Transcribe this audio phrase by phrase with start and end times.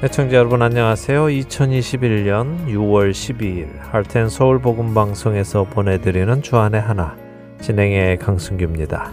[0.00, 1.24] 애청자 여러분 안녕하세요.
[1.24, 7.16] 2021년 6월 12일 할텐 서울 복음 방송에서 보내드리는 주안의 하나
[7.60, 9.10] 진행의 강승규입니다.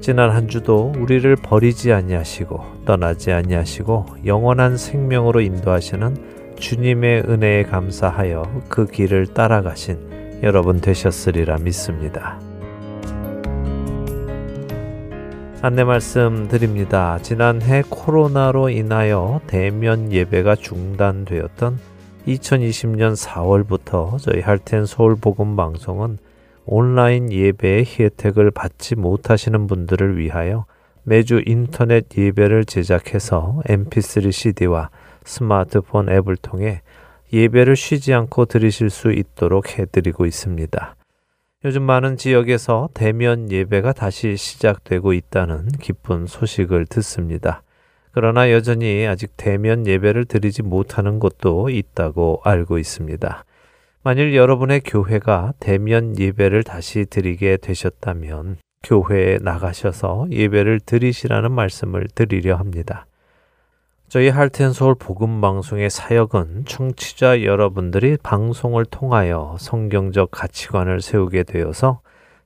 [0.00, 8.86] 지난 한 주도 우리를 버리지 아니하시고 떠나지 아니하시고 영원한 생명으로 인도하시는 주님의 은혜에 감사하여 그
[8.86, 12.40] 길을 따라가신 여러분 되셨으리라 믿습니다.
[15.62, 17.18] 안내 말씀 드립니다.
[17.20, 21.78] 지난해 코로나로 인하여 대면 예배가 중단되었던
[22.26, 26.16] 2020년 4월부터 저희 할텐 서울 복음 방송은
[26.64, 30.64] 온라인 예배의 혜택을 받지 못하시는 분들을 위하여
[31.02, 34.88] 매주 인터넷 예배를 제작해서 mp3 CD와
[35.26, 36.80] 스마트폰 앱을 통해
[37.34, 40.96] 예배를 쉬지 않고 들으실 수 있도록 해드리고 있습니다.
[41.62, 47.62] 요즘 많은 지역에서 대면 예배가 다시 시작되고 있다는 기쁜 소식을 듣습니다.
[48.12, 53.44] 그러나 여전히 아직 대면 예배를 드리지 못하는 곳도 있다고 알고 있습니다.
[54.02, 63.04] 만일 여러분의 교회가 대면 예배를 다시 드리게 되셨다면 교회에 나가셔서 예배를 드리시라는 말씀을 드리려 합니다.
[64.10, 72.00] 저희 할텐 서울 복음 방송의 사역은 청취자 여러분들이 방송을 통하여 성경적 가치관을 세우게 되어서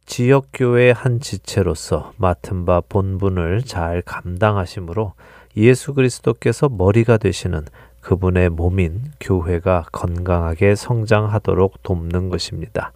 [0.05, 5.15] 지역 교회의 한 지체로서 맡은 바 본분을 잘 감당하시므로
[5.57, 7.63] 예수 그리스도께서 머리가 되시는
[8.03, 12.93] 그분의 몸인 교회가 건강하게 성장하도록 돕는 것입니다.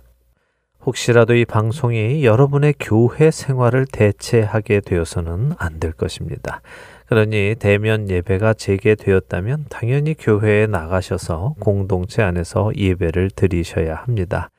[0.84, 6.60] 혹시라도 이 방송이 여러분의 교회 생활을 대체하게 되어서는 안 될 것입니다.
[7.08, 14.50] 그러니 대면 예배가 재개되었다면 당연히 교회에 나가셔서 공동체 안에서 예배를 드리셔야 합니다.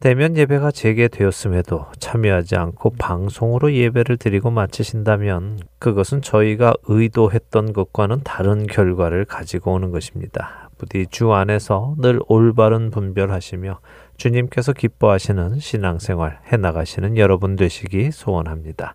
[0.00, 9.26] 대면 예배가 재개되었음에도 참여하지 않고 방송으로 예배를 드리고 마치신다면 그것은 저희가 의도했던 것과는 다른 결과를
[9.26, 10.70] 가지고 오는 것입니다.
[10.78, 13.78] 부디 주 안에서 늘 올바른 분별하시며
[14.16, 18.94] 주님께서 기뻐하시는 신앙생활 해나가시는 여러분 되시기 소원합니다.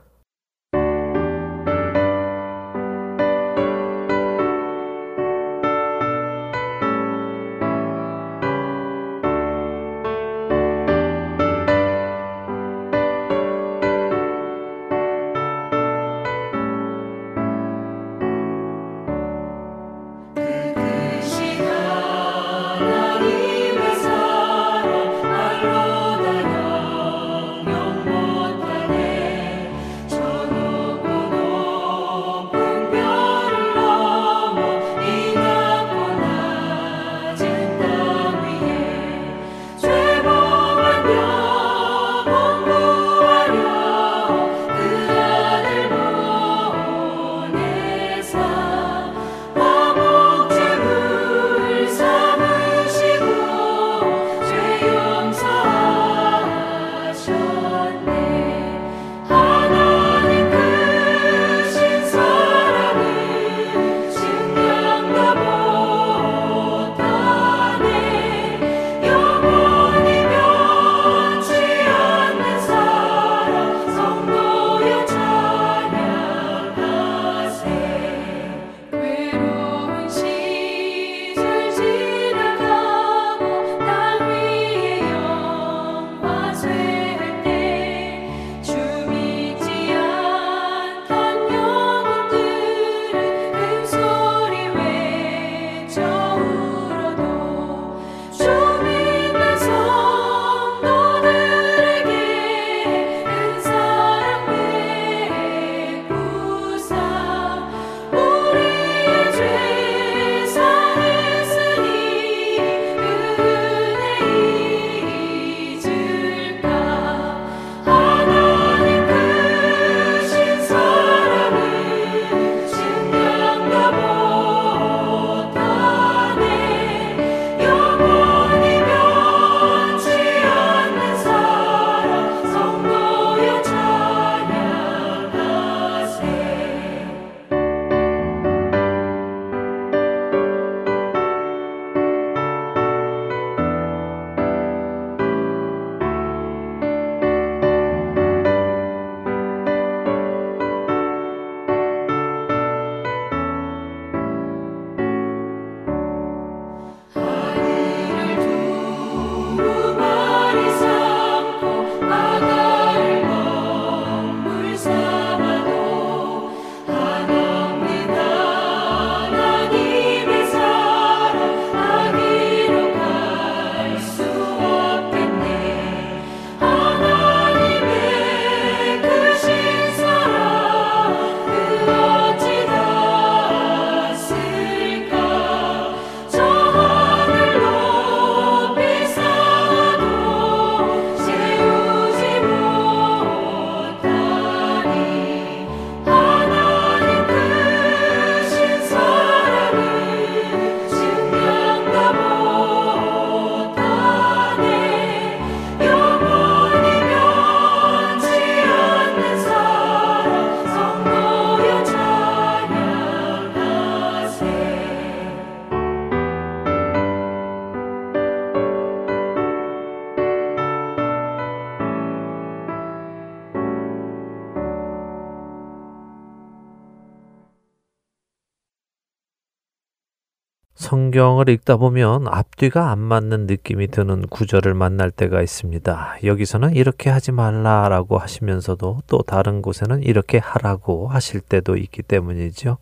[231.11, 236.19] 성경을 읽다 보면 앞뒤가 안 맞는 느낌이 드는 구절을 만날 때가 있습니다.
[236.23, 242.77] 여기서는 이렇게 하지 말라라고 하시면서도 또 다른 곳에는 이렇게 하라고 하실 때도 있기 때문이죠.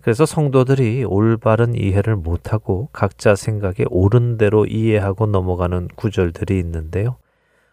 [0.00, 7.14] 그래서 성도들이 올바른 이해를 못하고 각자 생각에 옳은 대로 이해하고 넘어가는 구절들이 있는데요.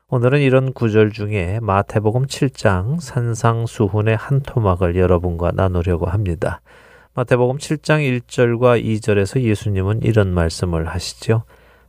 [0.10, 6.62] 오늘은 이런 구절 중에 마태복음 7장 산상수훈의 한 토막을 여러분과 나누려고 합니다.
[7.20, 11.44] 마태복음 7장 1절과 2절에서 예수님은 이런 말씀을 하시죠.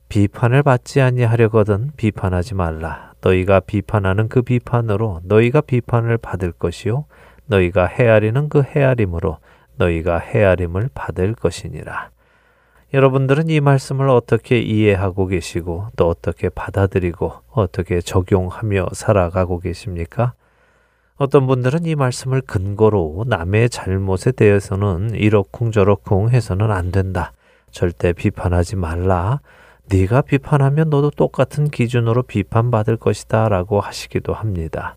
[0.08, 3.12] 비판을 받지 아니하려거든 비판하지 말라.
[3.20, 7.04] 너희가 비판하는 그 비판으로 너희가 비판을 받을 것이요
[7.46, 9.38] 너희가 헤아리는 그 헤아림으로
[9.76, 12.10] 너희가 헤아림을 받을 것이니라.
[12.92, 20.34] 여러분들은 이 말씀을 어떻게 이해하고 계시고 또 어떻게 받아들이고 어떻게 적용하며 살아가고 계십니까?
[21.20, 27.34] 어떤 분들은 이 말씀을 근거로 남의 잘못에 대해서는 이러쿵저러쿵 해서는 안 된다.
[27.70, 29.40] 절대 비판하지 말라.
[29.90, 34.96] 네가 비판하면 너도 똑같은 기준으로 비판받을 것이다라고 하시기도 합니다.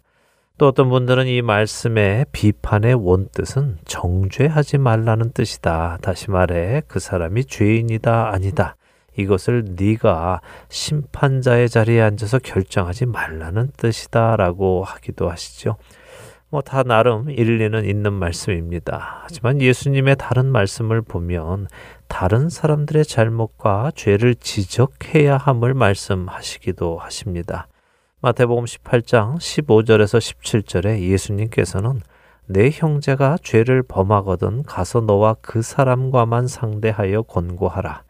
[0.58, 5.98] 또 어떤 분들은 이 말씀의 비판의 원뜻은 정죄하지 말라는 뜻이다.
[6.02, 8.78] 다시 말해 그 사람이 죄인이다 아니다.
[9.18, 10.40] 이것을 네가
[10.70, 15.76] 심판자의 자리에 앉아서 결정하지 말라는 뜻이다라고 하기도 하시죠.
[16.54, 19.22] 뭐 다 나름 일리는 있는 말씀입니다.
[19.24, 21.68] 하지만 예수님의 다른 말씀을 보면
[22.08, 27.68] 다른 사람들의 잘못과 죄를 지적해야 함을 말씀하시기도 하십니다.
[28.22, 32.02] 마태복음 18장 15절에서 17절에 예수님께서는
[32.46, 38.04] 내 형제가 죄를 범하거든 가서 너와 그 사람과만 상대하여 권고하라.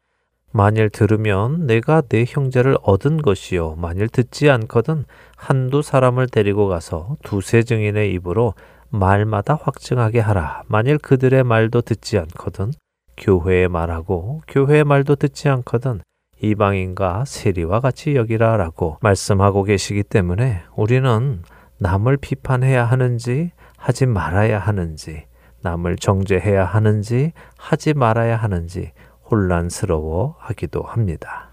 [0.56, 3.76] 만일 들으면 내가 내 형제를 얻은 것이요.
[3.80, 5.06] 만일 듣지 않거든
[5.36, 8.54] 한두 사람을 데리고 가서 두세 증인의 입으로
[8.90, 10.62] 말마다 확증하게 하라.
[10.68, 12.72] 만일 그들의 말도 듣지 않거든
[13.18, 16.02] 교회의 말하고 교회의 말도 듣지 않거든
[16.40, 21.42] 이방인과 세리와 같이 여기라라고 말씀하고 계시기 때문에 우리는
[21.80, 25.26] 남을 비판해야 하는지 하지 말아야 하는지
[25.64, 28.92] 남을 정죄해야 하는지 하지 말아야 하는지
[29.34, 31.50] 혼란스러워 하기도 합니다.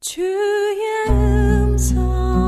[0.00, 2.47] 주의 음성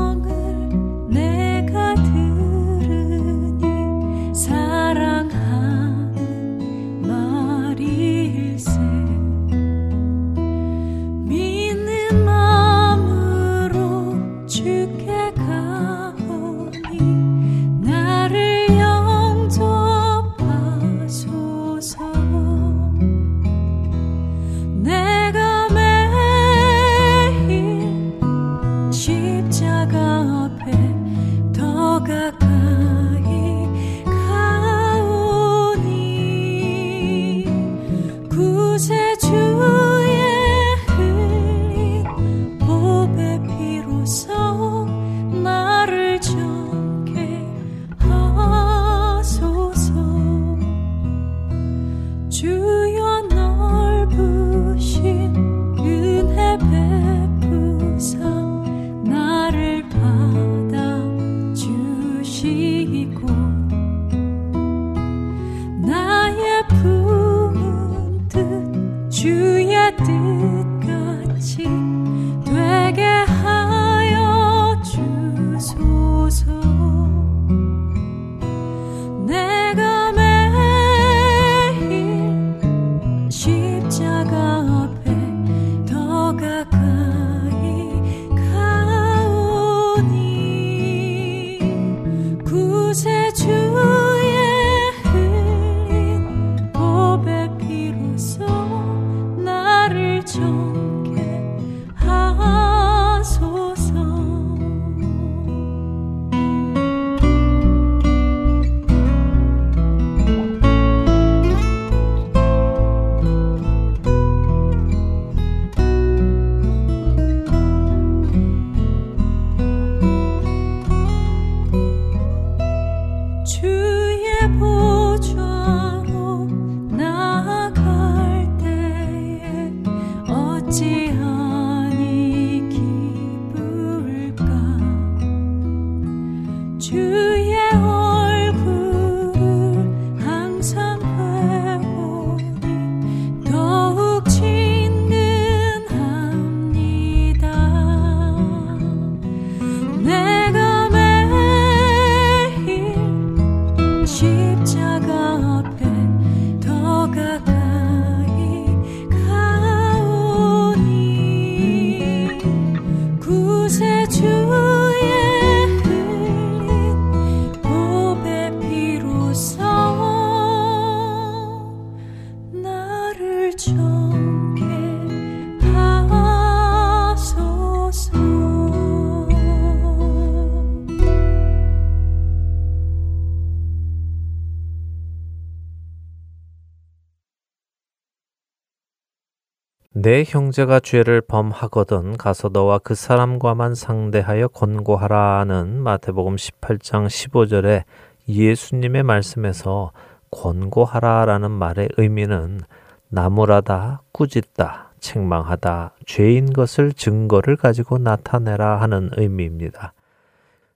[190.11, 197.83] 내 형제가 죄를 범하거든 가서 너와 그 사람과만 상대하여 권고하라는 마태복음 18장 15절에
[198.27, 199.93] 예수님의 말씀에서
[200.31, 202.59] 권고하라라는 말의 의미는
[203.07, 209.93] 나무라다, 꾸짖다, 책망하다, 죄인 것을 증거를 가지고 나타내라 하는 의미입니다.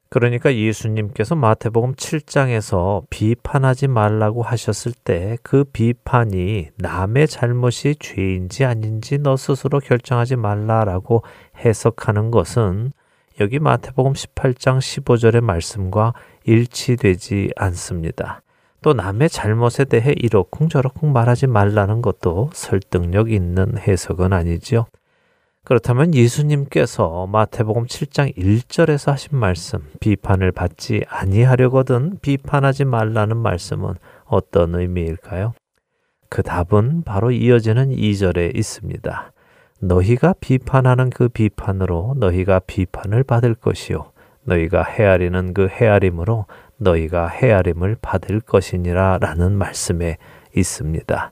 [0.10, 9.38] 그러니까 예수님께서 마태복음 7장에서 비판하지 말라고 하셨을 때 그 비판이 남의 잘못이 죄인지 아닌지 너
[9.38, 11.24] 스스로 결정하지 말라라고
[11.58, 12.92] 해석하는 것은
[13.40, 16.14] 여기 마태복음 18장 15절의 말씀과
[16.46, 18.42] 일치되지 않습니다.
[18.82, 24.86] 또 남의 잘못에 대해 이러쿵저러쿵 말하지 말라는 것도 설득력 있는 해석은 아니죠.
[25.66, 33.96] 그렇다면 예수님께서 마태복음 7장 1절에서 하신 말씀, 비판을 받지 아니하려거든 비판하지 말라는 말씀은
[34.26, 35.54] 어떤 의미일까요?
[36.30, 39.32] 그 답은 바로 이어지는 2절에 있습니다.
[39.82, 44.12] 너희가 비판하는 그 비판으로 너희가 비판을 받을 것이요.
[44.44, 46.46] 너희가 헤아리는 그 헤아림으로
[46.78, 50.18] 너희가 헤아림을 받을 것이니라 라는 말씀에
[50.56, 51.32] 있습니다.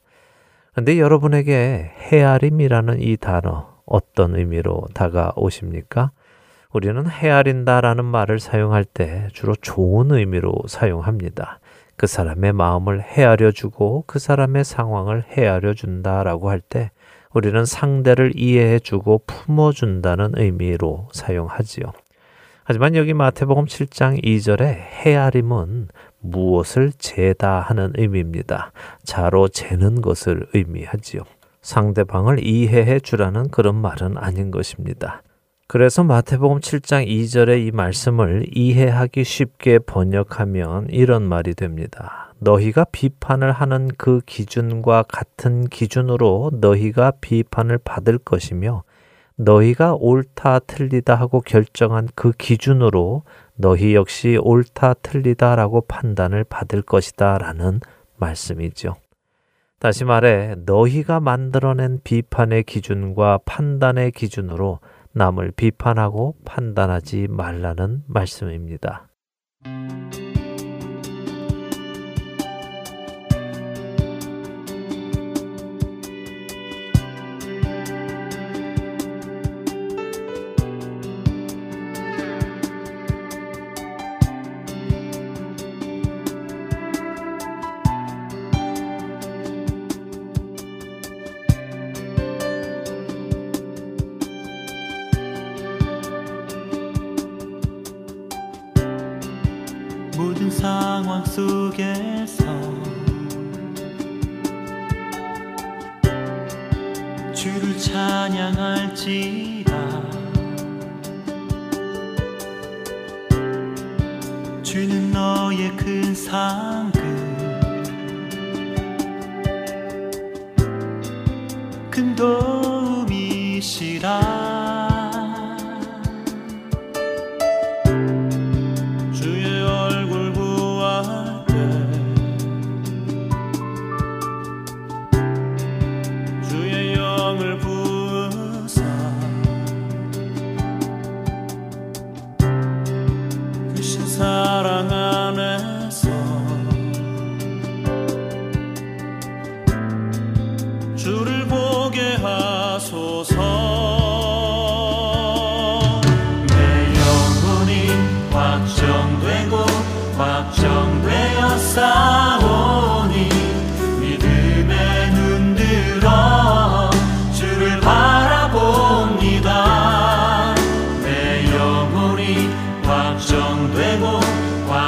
[0.73, 6.11] 근데 여러분에게 헤아림이라는 이 단어 어떤 의미로 다가오십니까?
[6.71, 11.59] 우리는 헤아린다라는 말을 사용할 때 주로 좋은 의미로 사용합니다.
[11.95, 16.91] 그 사람의 마음을 헤아려 주고 그 사람의 상황을 헤아려 준다라고 할 때
[17.33, 21.85] 우리는 상대를 이해해 주고 품어 준다는 의미로 사용하지요.
[22.63, 28.71] 하지만 여기 마태복음 7장 2절에 헤아림은 무엇을 재다 하는 의미입니다.
[29.03, 31.23] 자로 재는 것을 의미하지요.
[31.63, 35.23] 상대방을 이해해 주라는 그런 말은 아닌 것입니다.
[35.67, 42.31] 그래서 마태복음 7장 2절의 이 말씀을 이해하기 쉽게 번역하면 이런 말이 됩니다.
[42.39, 48.83] 너희가 비판을 하는 그 기준과 같은 기준으로 너희가 비판을 받을 것이며
[49.35, 53.23] 너희가 옳다 틀리다 하고 결정한 그 기준으로
[53.55, 57.79] 너희 역시 옳다 틀리다라고 판단을 받을 것이다 라는
[58.17, 58.95] 말씀이죠.
[59.83, 64.79] 다시 말해, 너희가 만들어낸 비판의 기준과 판단의 기준으로
[65.11, 69.09] 남을 비판하고 판단하지 말라는 말씀입니다.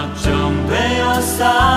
[0.06, 1.75] 걱정되었사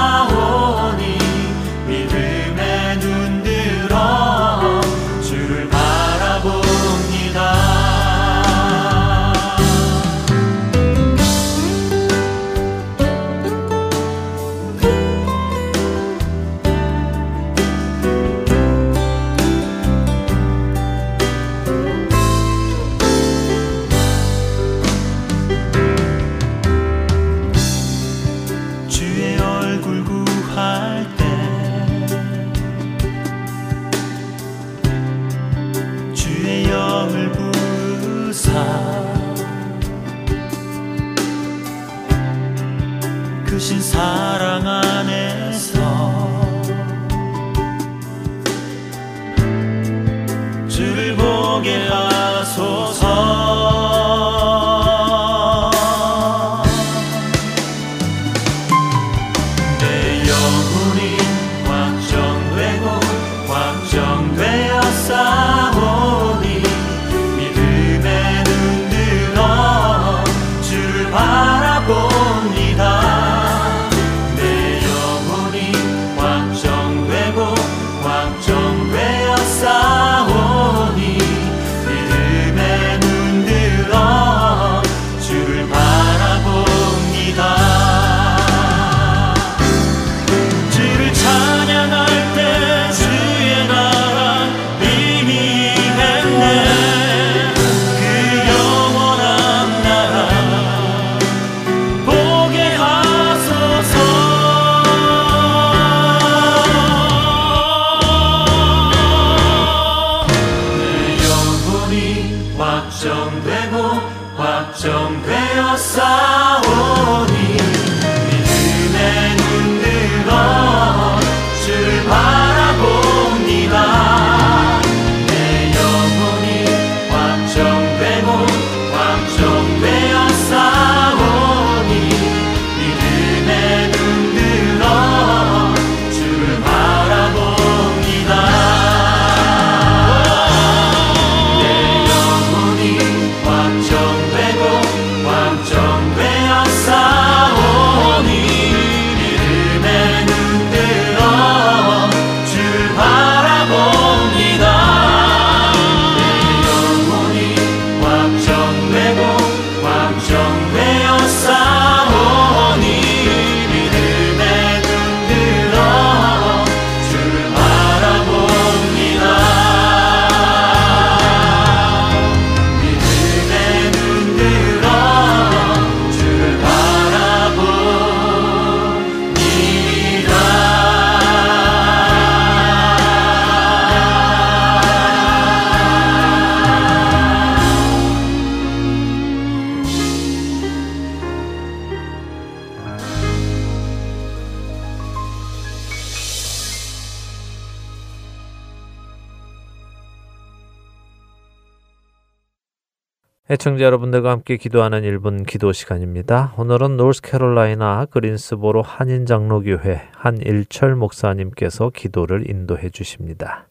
[203.58, 206.54] 애청자 여러분들과 함께 기도하는 1분 기도 시간입니다.
[206.58, 213.66] 오늘은 노스캐롤라이나 그린스보로 한인 장로교회 한일철 목사님께서 기도를 인도해 주십니다.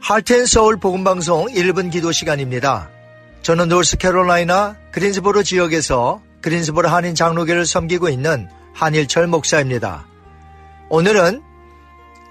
[0.00, 2.90] 할텐 서울 복음 방송 1분 기도 시간입니다.
[3.42, 10.08] 저는 노스캐롤라이나 그린스보로 지역에서 그린스보로 한인 장로교를 섬기고 있는 한일철 목사입니다.
[10.90, 11.47] 오늘은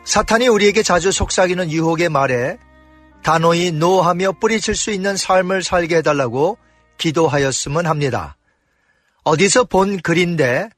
[0.07, 2.57] 사탄이 우리에게 자주 속삭이는 유혹의 말에
[3.23, 6.57] 단호히 노하며 뿌리칠 수 있는 삶을 살게 해달라고
[6.97, 8.37] 기도하였으면 합니다.
[9.23, 10.69] 어디서 본 글인데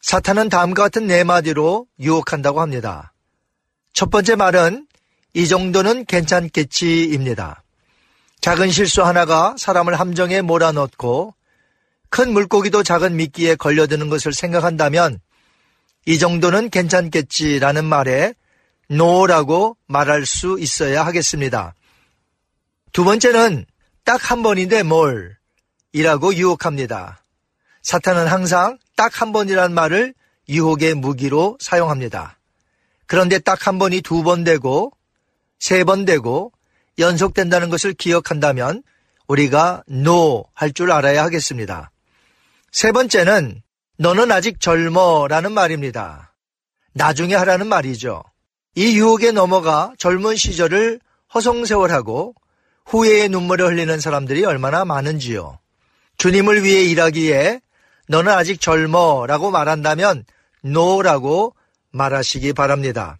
[0.00, 3.12] 사탄은 다음과 같은 네 마디로 유혹한다고 합니다.
[3.92, 4.86] 첫 번째 말은
[5.34, 7.64] 이 정도는 괜찮겠지입니다.
[8.40, 11.34] 작은 실수 하나가 사람을 함정에 몰아넣고
[12.10, 15.18] 큰 물고기도 작은 미끼에 걸려드는 것을 생각한다면
[16.06, 18.34] 이 정도는 괜찮겠지라는 말에
[18.88, 21.74] no라고 말할 수 있어야 하겠습니다.
[22.92, 23.66] 두 번째는
[24.04, 25.36] 딱 한 번인데 뭘
[25.92, 27.22] 이라고 유혹합니다.
[27.82, 30.14] 사탄은 항상 딱 한 번이란 말을
[30.48, 32.38] 유혹의 무기로 사용합니다.
[33.06, 34.92] 그런데 딱 한 번이 두 번 되고
[35.58, 36.52] 세 번 되고
[36.98, 38.82] 연속된다는 것을 기억한다면
[39.28, 41.90] 우리가 노할줄 알아야 하겠습니다.
[42.72, 43.62] 세 번째는
[43.98, 46.34] 너는 아직 젊어라는 말입니다.
[46.94, 48.22] 나중에 하라는 말이죠.
[48.78, 51.00] 이 유혹에 넘어가 젊은 시절을
[51.34, 52.36] 허송세월하고
[52.86, 55.58] 후회의 눈물을 흘리는 사람들이 얼마나 많은지요.
[56.16, 57.60] 주님을 위해 일하기에
[58.06, 60.24] 너는 아직 젊어 라고 말한다면
[60.62, 61.56] 노 라고
[61.90, 63.18] 말하시기 바랍니다.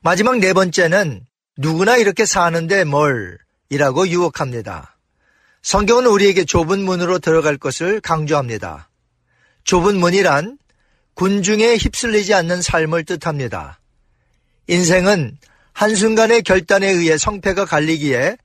[0.00, 1.24] 마지막 네 번째는
[1.56, 4.98] 누구나 이렇게 사는데 뭘 이라고 유혹합니다.
[5.62, 8.90] 성경은 우리에게 좁은 문으로 들어갈 것을 강조합니다.
[9.62, 10.58] 좁은 문이란
[11.14, 13.78] 군중에 휩쓸리지 않는 삶을 뜻합니다.
[14.68, 15.38] 인생은
[15.72, 18.36] 한순간의 결단에 의해 성패가 갈리기에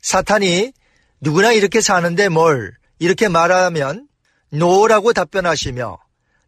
[0.00, 0.72] 사탄이
[1.20, 4.08] 누구나 이렇게 사는데 뭘 이렇게 말하면
[4.50, 5.98] 노라고 답변하시며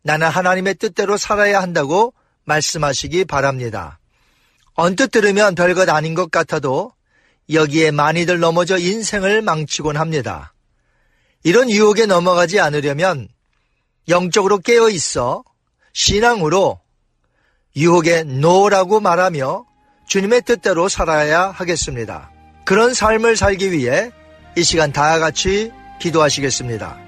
[0.02, 2.14] 나는 하나님의 뜻대로 살아야 한다고
[2.44, 3.98] 말씀하시기 바랍니다.
[4.74, 6.92] 언뜻 들으면 별것 아닌 것 같아도
[7.52, 10.54] 여기에 많이들 넘어져 인생을 망치곤 합니다.
[11.42, 13.28] 이런 유혹에 넘어가지 않으려면
[14.08, 15.44] 영적으로 깨어 있어
[15.92, 16.80] 신앙으로
[17.76, 19.64] 유혹에 노라고 말하며
[20.06, 22.30] 주님의 뜻대로 살아야 하겠습니다.
[22.64, 24.10] 그런 삶을 살기 위해
[24.56, 27.03] 이 시간 다 같이 기도하시겠습니다.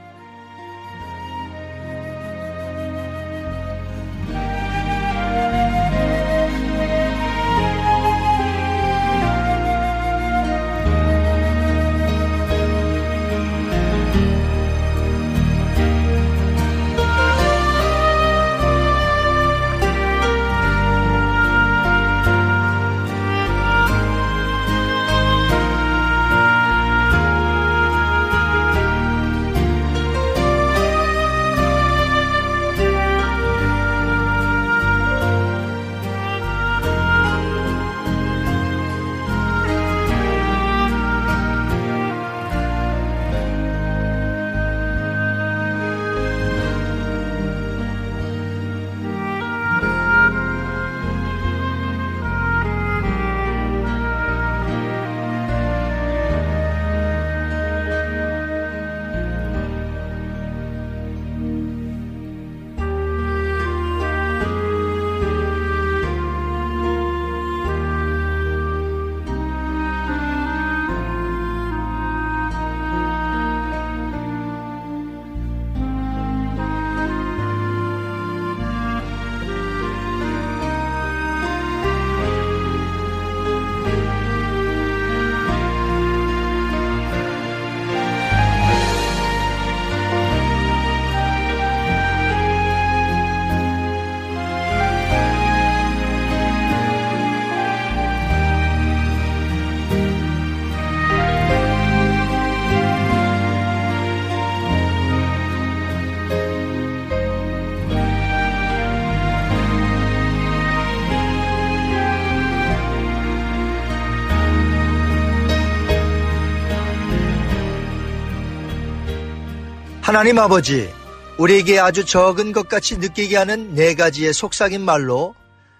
[120.07, 120.89] 하나님 아버지,
[121.37, 125.35] 우리에게 아주 적은 것 같이 느끼게 하는 네 가지의 속삭임 말로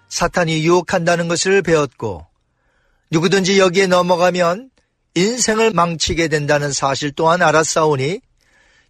[0.09, 2.27] 사탄이 유혹한다는 것을 배웠고
[3.09, 4.69] 누구든지 여기에 넘어가면
[5.15, 8.19] 인생을 망치게 된다는 사실 또한 알았사오니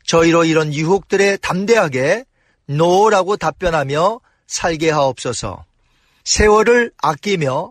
[0.08, 2.26] 저희로 이런 유혹들에 담대하게
[2.66, 5.66] 노라고 답변하며 살게 하옵소서.
[6.24, 7.70] 세월을 아끼며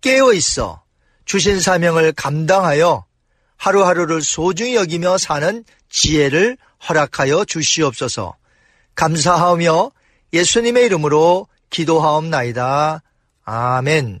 [0.00, 0.82] 깨어 있어
[1.26, 3.04] 주신 사명을 감당하여
[3.56, 8.36] 하루하루를 소중히 여기며 사는 지혜를 허락하여 주시옵소서.
[8.94, 9.90] 감사하며
[10.32, 13.02] 예수님의 이름으로 기도하옵나이다.
[13.44, 14.20] 아멘.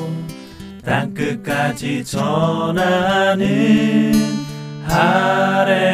[0.91, 3.47] 땅끝까지 전하는
[4.85, 5.87] 아랜소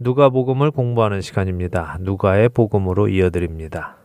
[0.00, 1.98] 누가 복음을 공부하는 시간입니다.
[2.00, 3.96] 누가의 복음으로 이어드립니다.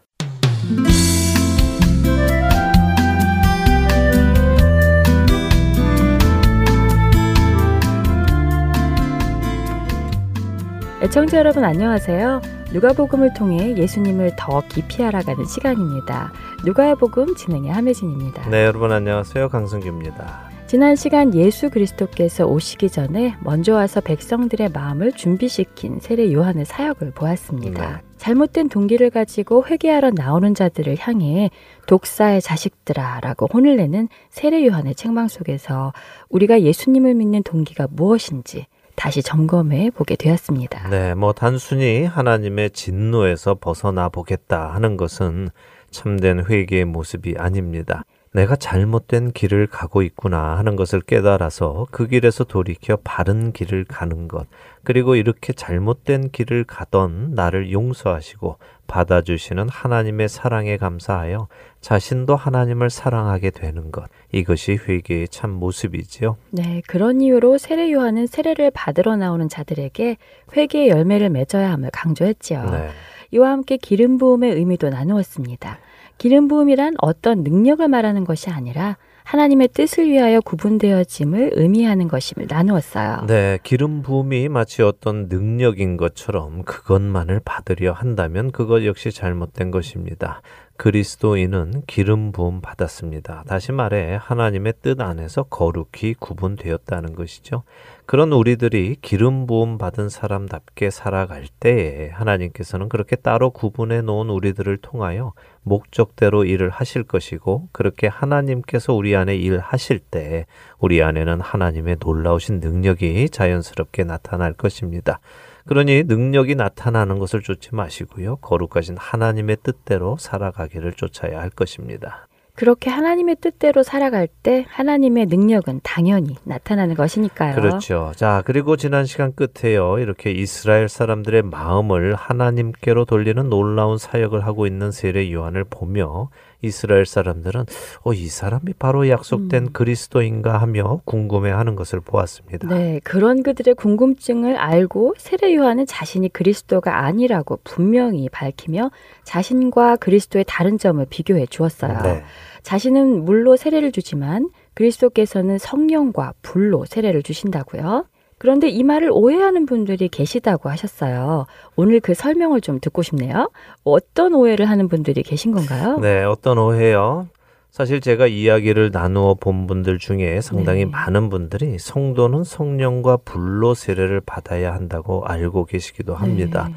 [11.01, 12.62] 애청자 여러분 안녕하세요.
[12.73, 16.33] 누가복음을 통해 예수님을 더 깊이 알아가는 시간입니다.
[16.65, 18.49] 누가의 복음 진행의 함혜진입니다.
[18.49, 19.49] 네, 여러분 안녕하세요.
[19.49, 20.51] 강승규입니다.
[20.65, 27.89] 지난 시간 예수 그리스도께서 오시기 전에 먼저 와서 백성들의 마음을 준비시킨 세례 요한의 사역을 보았습니다.
[27.89, 28.01] 네.
[28.17, 31.51] 잘못된 동기를 가지고 회개하러 나오는 자들을 향해
[31.85, 35.93] 독사의 자식들아라고 혼을 내는 세례 요한의 책망 속에서
[36.29, 40.89] 우리가 예수님을 믿는 동기가 무엇인지 다시 점검해 보게 되었습니다.
[40.89, 45.49] 네, 뭐 단순히 하나님의 진노에서 벗어나 보겠다 하는 것은
[45.91, 48.03] 참된 회개의 모습이 아닙니다.
[48.33, 54.47] 내가 잘못된 길을 가고 있구나 하는 것을 깨달아서 그 길에서 돌이켜 바른 길을 가는 것,
[54.83, 61.47] 그리고 이렇게 잘못된 길을 가던 나를 용서하시고 받아주시는 하나님의 사랑에 감사하여
[61.81, 66.37] 자신도 하나님을 사랑하게 되는 것, 이것이 회개의 참 모습이지요.
[66.51, 70.17] 네, 그런 이유로 세례 요한은 세례를 받으러 나오는 자들에게
[70.55, 72.69] 회개의 열매를 맺어야 함을 강조했지요.
[72.69, 72.89] 네.
[73.31, 75.79] 이와 함께 기름 부음의 의미도 나누었습니다.
[76.17, 83.25] 기름 부음이란 어떤 능력을 말하는 것이 아니라 하나님의 뜻을 위하여 구분되어짐을 의미하는 것임을 나누었어요.
[83.27, 90.41] 네, 기름 부음이 마치 어떤 능력인 것처럼 그것만을 받으려 한다면 그것 역시 잘못된 것입니다.
[90.75, 93.43] 그리스도인은 기름 부음 받았습니다.
[93.47, 97.63] 다시 말해 하나님의 뜻 안에서 거룩히 구분되었다는 것이죠.
[98.05, 105.33] 그런 우리들이 기름 부음 받은 사람답게 살아갈 때에 하나님께서는 그렇게 따로 구분해 놓은 우리들을 통하여
[105.61, 110.47] 목적대로 일을 하실 것이고 그렇게 하나님께서 우리 안에 일하실 때
[110.79, 115.19] 우리 안에는 하나님의 놀라우신 능력이 자연스럽게 나타날 것입니다.
[115.65, 118.37] 그러니 능력이 나타나는 것을 쫓지 마시고요.
[118.37, 122.27] 거룩하신 하나님의 뜻대로 살아가기를 쫓아야 할 것입니다.
[122.55, 127.55] 그렇게 하나님의 뜻대로 살아갈 때 하나님의 능력은 당연히 나타나는 것이니까요.
[127.55, 128.11] 그렇죠.
[128.15, 129.97] 자, 그리고 지난 시간 끝에요.
[129.97, 136.29] 이렇게 이스라엘 사람들의 마음을 하나님께로 돌리는 놀라운 사역을 하고 있는 세례 요한을 보며
[136.63, 137.65] 이스라엘 사람들은
[138.03, 139.73] 어, 이 사람이 바로 약속된 음.
[139.73, 142.67] 그리스도인가 하며 궁금해하는 것을 보았습니다.
[142.67, 148.89] 네, 그런 그들의 궁금증을 알고 세례 요한은 자신이 그리스도가 아니라고 분명히 밝히며
[149.23, 152.01] 자신과 그리스도의 다른 점을 비교해 주었어요.
[152.01, 152.23] 네.
[152.63, 158.05] 자신은 물로 세례를 주지만 그리스도께서는 성령과 불로 세례를 주신다고요.
[158.43, 161.45] 그런데 이 말을 오해하는 분들이 계시다고 하셨어요.
[161.77, 163.49] 오늘 그 설명을 좀 듣고 싶네요.
[163.85, 165.97] 어떤 오해를 하는 분들이 계신 건가요?
[165.99, 167.29] 네, 어떤 오해요?
[167.71, 170.91] 사실 제가 이야기를 나누어 본 분들 중에 상당히 네.
[170.91, 176.67] 많은 분들이 성도는 성령과 불로 세례를 받아야 한다고 알고 계시기도 합니다.
[176.67, 176.75] 네.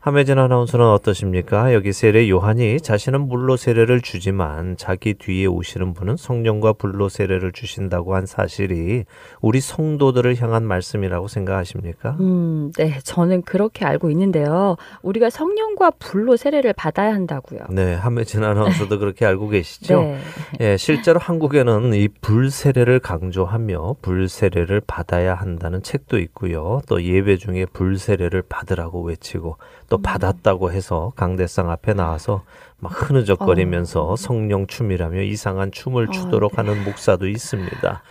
[0.00, 1.74] 함혜진 아나운서는 어떠십니까?
[1.74, 8.14] 여기 세례 요한이 자신은 물로 세례를 주지만 자기 뒤에 오시는 분은 성령과 불로 세례를 주신다고
[8.14, 9.04] 한 사실이
[9.40, 12.16] 우리 성도들을 향한 말씀이라고 생각하십니까?
[12.20, 14.76] 음, 네, 저는 그렇게 알고 있는데요.
[15.02, 17.60] 우리가 성령과 불로 세례를 받아야 한다고요.
[17.70, 20.00] 네, 함혜진 아나운서도 그렇게 알고 계시죠?
[20.00, 20.18] 네.
[20.60, 26.80] 예, 실제로 한국에는 이 불 세례를 강조하며 불 세례를 받아야 한다는 책도 있고요.
[26.88, 29.56] 또 예배 중에 불 세례를 받으라고 외치고
[29.88, 32.42] 또 받았다고 해서 강대상 앞에 나와서
[32.78, 36.56] 막 흐느적거리면서 성령 춤이라며 이상한 춤을 어, 추도록 네.
[36.56, 38.02] 하는 목사도 있습니다.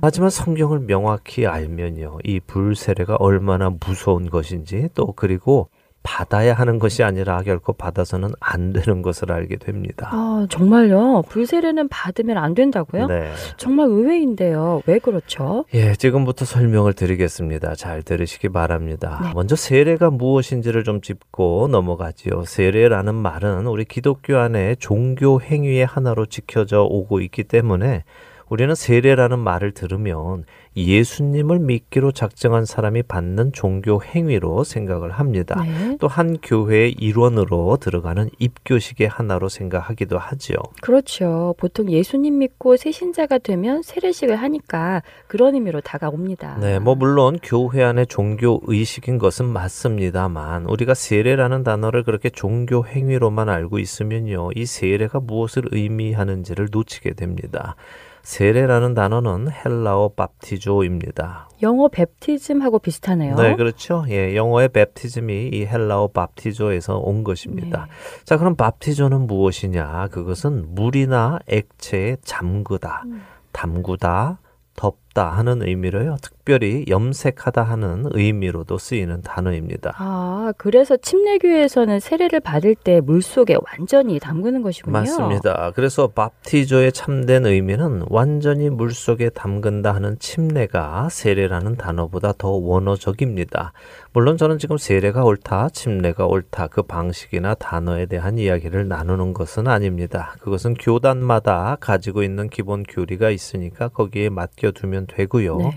[0.00, 2.18] 하지만 성경을 명확히 알면요.
[2.24, 5.68] 이 불세례가 얼마나 무서운 것인지 또 그리고
[6.08, 10.08] 받아야 하는 것이 아니라 결코 받아서는 안 되는 것을 알게 됩니다.
[10.10, 11.24] 아, 정말요?
[11.28, 13.08] 불세례는 받으면 안 된다고요?
[13.08, 13.30] 네.
[13.58, 14.80] 정말 의외인데요.
[14.86, 15.66] 왜 그렇죠?
[15.74, 17.74] 예, 지금부터 설명을 드리겠습니다.
[17.74, 19.20] 잘 들으시기 바랍니다.
[19.22, 19.32] 네.
[19.34, 22.44] 먼저 세례가 무엇인지를 좀 짚고 넘어가지요.
[22.46, 28.04] 세례라는 말은 우리 기독교 안에 종교 행위의 하나로 지켜져 오고 있기 때문에
[28.48, 30.44] 우리는 세례라는 말을 들으면
[30.86, 35.62] 예수님을 믿기로 작정한 사람이 받는 종교 행위로 생각을 합니다.
[35.62, 35.96] 네.
[35.98, 40.56] 또한 교회의 일원으로 들어가는 입교식의 하나로 생각하기도 하지요.
[40.80, 41.54] 그렇죠.
[41.58, 46.58] 보통 예수님 믿고 새 신자가 되면 세례식을 하니까 그런 의미로 다가옵니다.
[46.58, 53.48] 네, 뭐 물론 교회 안의 종교 의식인 것은 맞습니다만 우리가 세례라는 단어를 그렇게 종교 행위로만
[53.48, 57.76] 알고 있으면요, 이 세례가 무엇을 의미하는지를 놓치게 됩니다.
[58.22, 61.48] 세례라는 단어는 헬라어 밥티조입니다.
[61.62, 63.36] 영어 베프티즘하고 비슷하네요.
[63.36, 64.04] 네, 그렇죠.
[64.08, 67.86] 예, 영어의 베프티즘이 이 헬라어 밥티조에서 온 것입니다.
[67.86, 68.24] 네.
[68.24, 70.08] 자, 그럼 밥티조는 무엇이냐?
[70.10, 73.22] 그것은 물이나 액체에 잠그다, 음.
[73.52, 74.38] 담그다,
[74.76, 76.16] 덮다 하는 의미로요.
[76.22, 79.94] 특별히 염색하다 하는 의미로도 쓰이는 단어입니다.
[79.96, 84.92] 아, 그래서 침례교회에서는 세례를 받을 때 물속에 완전히 담그는 것이군요.
[84.92, 85.72] 맞습니다.
[85.74, 93.72] 그래서 밥티조의 참된 의미는 완전히 물속에 담근다 하는 침례가 세례라는 단어보다 더 원어적입니다.
[94.12, 100.34] 물론 저는 지금 세례가 옳다, 침례가 옳다 그 방식이나 단어에 대한 이야기를 나누는 것은 아닙니다.
[100.40, 105.58] 그것은 교단마다 가지고 있는 기본 교리가 있으니까 거기에 맡겨두면 되고요.
[105.58, 105.72] 네.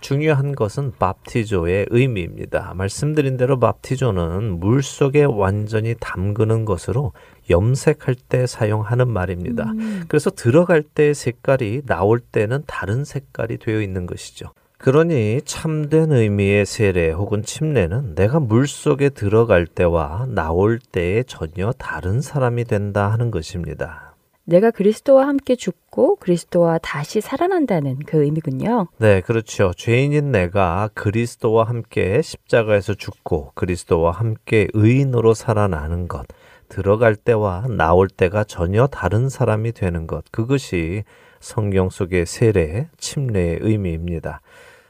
[0.00, 2.74] 중요한 것은 밥티조의 의미입니다.
[2.74, 7.12] 말씀드린 대로 밥티조는 물 속에 완전히 담그는 것으로
[7.48, 9.70] 염색할 때 사용하는 말입니다.
[9.70, 14.52] 음, 그래서 들어갈 때 색깔이 나올 때는 다른 색깔이 되어 있는 것이죠.
[14.78, 22.20] 그러니 참된 의미의 세례 혹은 침례는 내가 물 속에 들어갈 때와 나올 때에 전혀 다른
[22.20, 24.05] 사람이 된다 하는 것입니다.
[24.46, 28.86] 내가 그리스도와 함께 죽고 그리스도와 다시 살아난다는 그 의미군요.
[28.98, 29.72] 네, 그렇죠.
[29.76, 36.26] 죄인인 내가 그리스도와 함께 십자가에서 죽고 그리스도와 함께 의인으로 살아나는 것,
[36.68, 41.02] 들어갈 때와 나올 때가 전혀 다른 사람이 되는 것, 그것이
[41.40, 44.40] 성경 속의 세례, 침례의 의미입니다.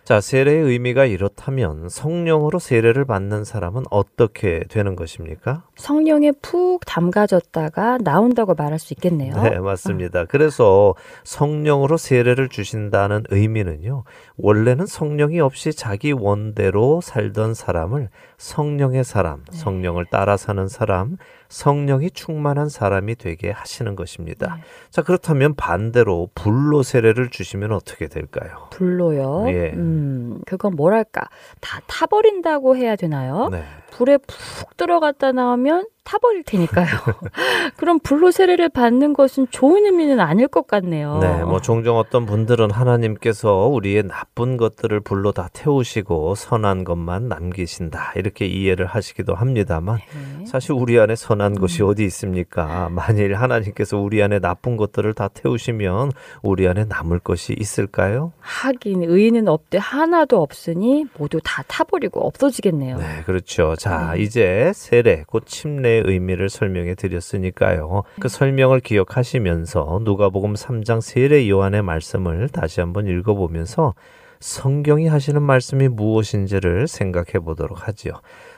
[0.07, 5.65] 자, 세례의 의미가 이렇다면 성령으로 세례를 받는 사람은 어떻게 되는 것입니까?
[5.75, 9.35] 성령에 푹 담가졌다가 나온다고 말할 수 있겠네요.
[9.43, 10.25] 네, 맞습니다.
[10.27, 10.95] 그래서
[11.25, 14.05] 성령으로 세례를 주신다는 의미는요,
[14.37, 19.59] 원래는 성령이 없이 자기 원대로 살던 사람을 성령의 사람, 네.
[19.59, 21.17] 성령을 따라 사는 사람,
[21.49, 24.57] 성령이 충만한 사람이 되게 하시는 것입니다.
[24.57, 24.63] 네.
[24.91, 28.69] 자, 그렇다면 반대로 불로 세례를 주시면 어떻게 될까요?
[28.71, 29.45] 불로요.
[29.49, 29.73] 예.
[29.75, 31.29] 음, 그건 뭐랄까
[31.61, 33.49] 다 타버린다고 해야 되나요?
[33.51, 33.63] 네.
[33.97, 36.87] 불에 푹 들어갔다 나오면 타버릴 테니까요.
[37.77, 41.19] 그럼 불로 세례를 받는 것은 좋은 의미는 아닐 것 같네요.
[41.19, 48.13] 네, 뭐 종종 어떤 분들은 하나님께서 우리의 나쁜 것들을 불로 다 태우시고 선한 것만 남기신다
[48.15, 49.99] 이렇게 이해를 하시기도 합니다만
[50.39, 50.47] 네.
[50.47, 51.61] 사실 우리 안에 선한 음.
[51.61, 52.89] 것이 어디 있습니까?
[52.91, 58.33] 만일 하나님께서 우리 안에 나쁜 것들을 다 태우시면 우리 안에 남을 것이 있을까요?
[58.39, 62.99] 하긴 의인은 없대 하나도 없으니 모두 다 타버리고 없어지겠네요.
[62.99, 63.75] 네, 그렇죠.
[63.87, 64.23] 자, 네.
[64.23, 68.03] 이제 세례, 곧 침례의 의미를 설명해 드렸으니까요.
[68.05, 68.21] 네.
[68.21, 73.95] 그 설명을 기억하시면서 누가복음 3장 세례 요한의 말씀을 다시 한번 읽어보면서
[74.41, 78.15] 성경이 하시는 말씀이 무엇인지를 생각해 보도록 하지요.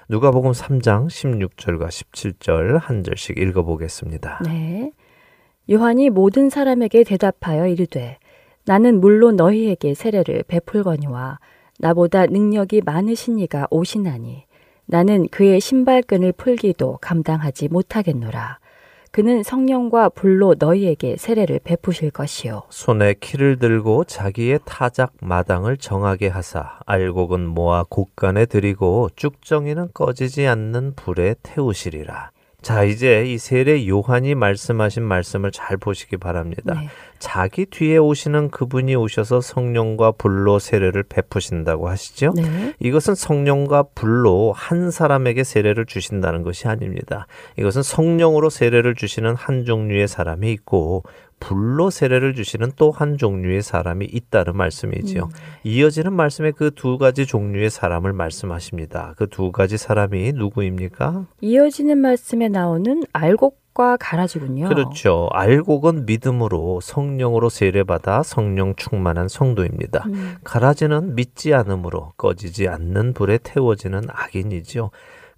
[0.09, 4.41] 누가복음 3장 16절과 17절 한 절씩 읽어보겠습니다.
[4.47, 4.93] 네.
[5.71, 8.17] 요한이 모든 사람에게 대답하여 이르되
[8.65, 11.39] 나는 물론 너희에게 세례를 베풀거니와
[11.79, 14.48] 나보다 능력이 많으신 이가 오시나니
[14.91, 18.59] 나는 그의 신발끈을 풀기도 감당하지 못하겠노라.
[19.11, 22.63] 그는 성령과 불로 너희에게 세례를 베푸실 것이요.
[22.71, 30.95] 손에 키를 들고 자기의 타작 마당을 정하게 하사 알곡은 모아 곡간에 들이고 쭉정이는 꺼지지 않는
[30.95, 32.31] 불에 태우시리라.
[32.63, 36.75] 자, 이제 이 세례 요한이 말씀하신 말씀을 잘 보시기 바랍니다.
[36.75, 36.89] 네.
[37.19, 42.33] 자기 뒤에 오시는 그분이 오셔서 성령과 불로 세례를 베푸신다고 하시죠?
[42.37, 42.75] 네.
[42.81, 47.27] 이것은 성령과 불로 한 사람에게 세례를 주신다는 것이 아닙니다.
[47.59, 51.05] 이것은 성령으로 세례를 주시는 한 종류의 사람이 있고
[51.41, 55.25] 불로 세례를 주시는 또 한 종류의 사람이 있다는 말씀이지요.
[55.25, 55.31] 음.
[55.65, 59.15] 이어지는 말씀에 그 두 가지 종류의 사람을 말씀하십니다.
[59.17, 61.27] 그 두 가지 사람이 누구입니까?
[61.41, 64.69] 이어지는 말씀에 나오는 알곡 과 가라지군요.
[64.69, 65.29] 그렇죠.
[65.31, 70.03] 알곡은 믿음으로 성령으로 세례받아 성령 충만한 성도입니다.
[70.09, 70.35] 음.
[70.43, 74.91] 가라지는 믿지 않음으로 꺼지지 않는 불에 태워지는 악인이죠.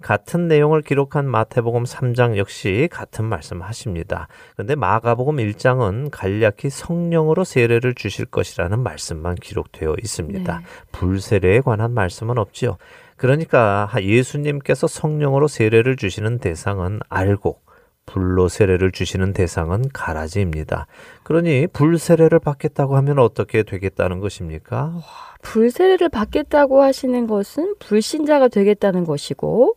[0.02, 4.28] 같은 내용을 기록한 마태복음 3장 역시 같은 말씀 하십니다.
[4.54, 10.58] 그런데 마가복음 1장은 간략히 성령으로 세례를 주실 것이라는 말씀만 기록되어 있습니다.
[10.58, 10.64] 네.
[10.92, 12.76] 불세례에 관한 말씀은 없지요.
[13.16, 17.62] 그러니까 예수님께서 성령으로 세례를 주시는 대상은 알곡,
[18.06, 20.86] 불로 세례를 주시는 대상은 가라지입니다.
[21.22, 24.94] 그러니 불 세례를 받겠다고 하면 어떻게 되겠다는 것입니까?
[25.42, 29.76] 불 세례를 받겠다고 하시는 것은 불신자가 되겠다는 것이고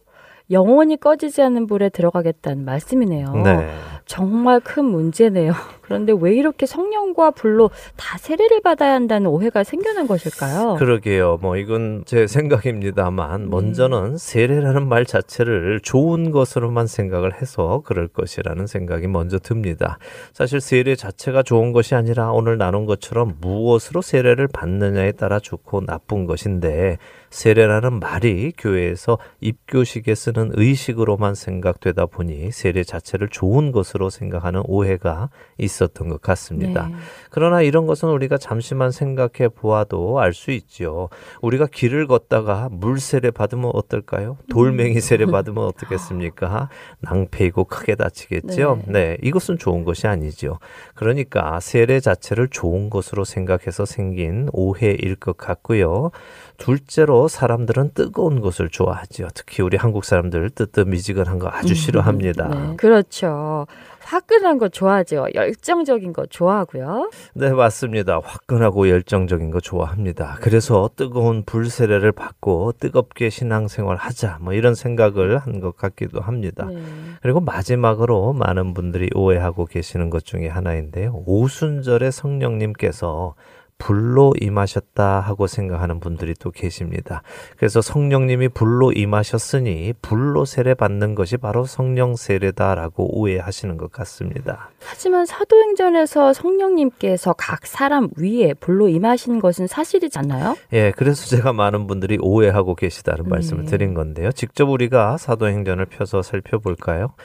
[0.52, 3.34] 영원히 꺼지지 않는 불에 들어가겠다는 말씀이네요.
[3.44, 3.70] 네.
[4.06, 5.54] 정말 큰 문제네요.
[5.84, 10.76] 그런데 왜 이렇게 성령과 불로 다 세례를 받아야 한다는 오해가 생겨난 것일까요?
[10.80, 11.40] 그러게요.
[11.42, 13.48] 뭐 이건 제 생각입니다만 네.
[13.50, 19.98] 먼저는 세례라는 말 자체를 좋은 것으로만 생각을 해서 그럴 것이라는 생각이 먼저 듭니다.
[20.32, 26.26] 사실 세례 자체가 좋은 것이 아니라 오늘 나눈 것처럼 무엇으로 세례를 받느냐에 따라 좋고 나쁜
[26.26, 26.98] 것인데
[27.30, 35.73] 세례라는 말이 교회에서 입교식에 쓰는 의식으로만 생각되다 보니 세례 자체를 좋은 것으로 생각하는 오해가 있
[35.82, 36.88] 었던 것 같습니다.
[36.88, 36.96] 네.
[37.30, 41.10] 그러나 이런 것은 우리가 잠시만 생각해 보아도 알 수 있죠.
[41.42, 44.38] 우리가 길을 걷다가 물 세례 받으면 어떨까요?
[44.50, 46.70] 돌멩이 세례 받으면 어떻겠습니까?
[47.00, 48.80] 낭패이고 크게 다치겠죠.
[48.88, 48.92] 네.
[48.94, 50.60] 네, 이것은 좋은 것이 아니죠.
[50.96, 56.12] 그러니까 세례 자체를 좋은 것으로 생각해서 생긴 오해일 것 같고요.
[56.58, 59.28] 둘째로 사람들은 뜨거운 것을 좋아하죠.
[59.34, 62.48] 특히 우리 한국 사람들 뜨뜻미지근한 거 아주 싫어합니다.
[62.48, 63.68] 네, 그렇죠.
[64.06, 65.28] 화끈한 거 좋아하죠.
[65.34, 67.10] 열정적인 거 좋아하고요.
[67.34, 68.20] 네, 맞습니다.
[68.24, 70.38] 화끈하고 열정적인 거 좋아합니다.
[70.42, 74.38] 그래서 뜨거운 불세례를 받고 뜨겁게 신앙생활 하자.
[74.42, 76.66] 뭐 이런 생각을 한 것 같기도 합니다.
[76.70, 76.78] 네.
[77.22, 81.24] 그리고 마지막으로 많은 분들이 오해하고 계시는 것 중에 하나인데요.
[81.26, 83.36] 오순절에 성령님께서
[83.84, 87.22] 불로 임하셨다 하고 생각하는 분들이 또 계십니다.
[87.58, 94.70] 그래서 성령님이 불로 임하셨으니 불로 세례 받는 것이 바로 성령 세례다라고 오해하시는 것 같습니다.
[94.80, 100.56] 하지만 사도행전에서 성령님께서 각 사람 위에 불로 임하신 것은 사실이지 않나요?
[100.72, 103.72] 예, 그래서 제가 많은 분들이 오해하고 계시다는 말씀을 네.
[103.72, 104.32] 드린 건데요.
[104.32, 107.16] 직접 우리가 사도행전을 펴서 살펴볼까요?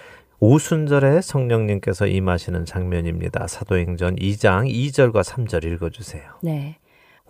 [0.41, 3.49] 오순절에 성령님께서 임하시는 장면입니다.
[3.49, 6.22] 사도행전 2장 2절과 3절 읽어주세요.
[6.43, 6.76] 네.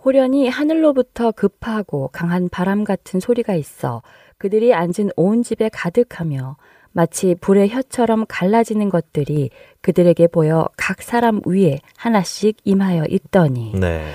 [0.03, 4.01] 호련히 하늘로부터 급하고 강한 바람 같은 소리가 있어
[4.37, 6.55] 그들이 앉은 온 집에 가득하며
[6.91, 9.49] 마치 불의 혀처럼 갈라지는 것들이
[9.81, 14.05] 그들에게 보여 각 사람 위에 하나씩 임하여 있더니 네.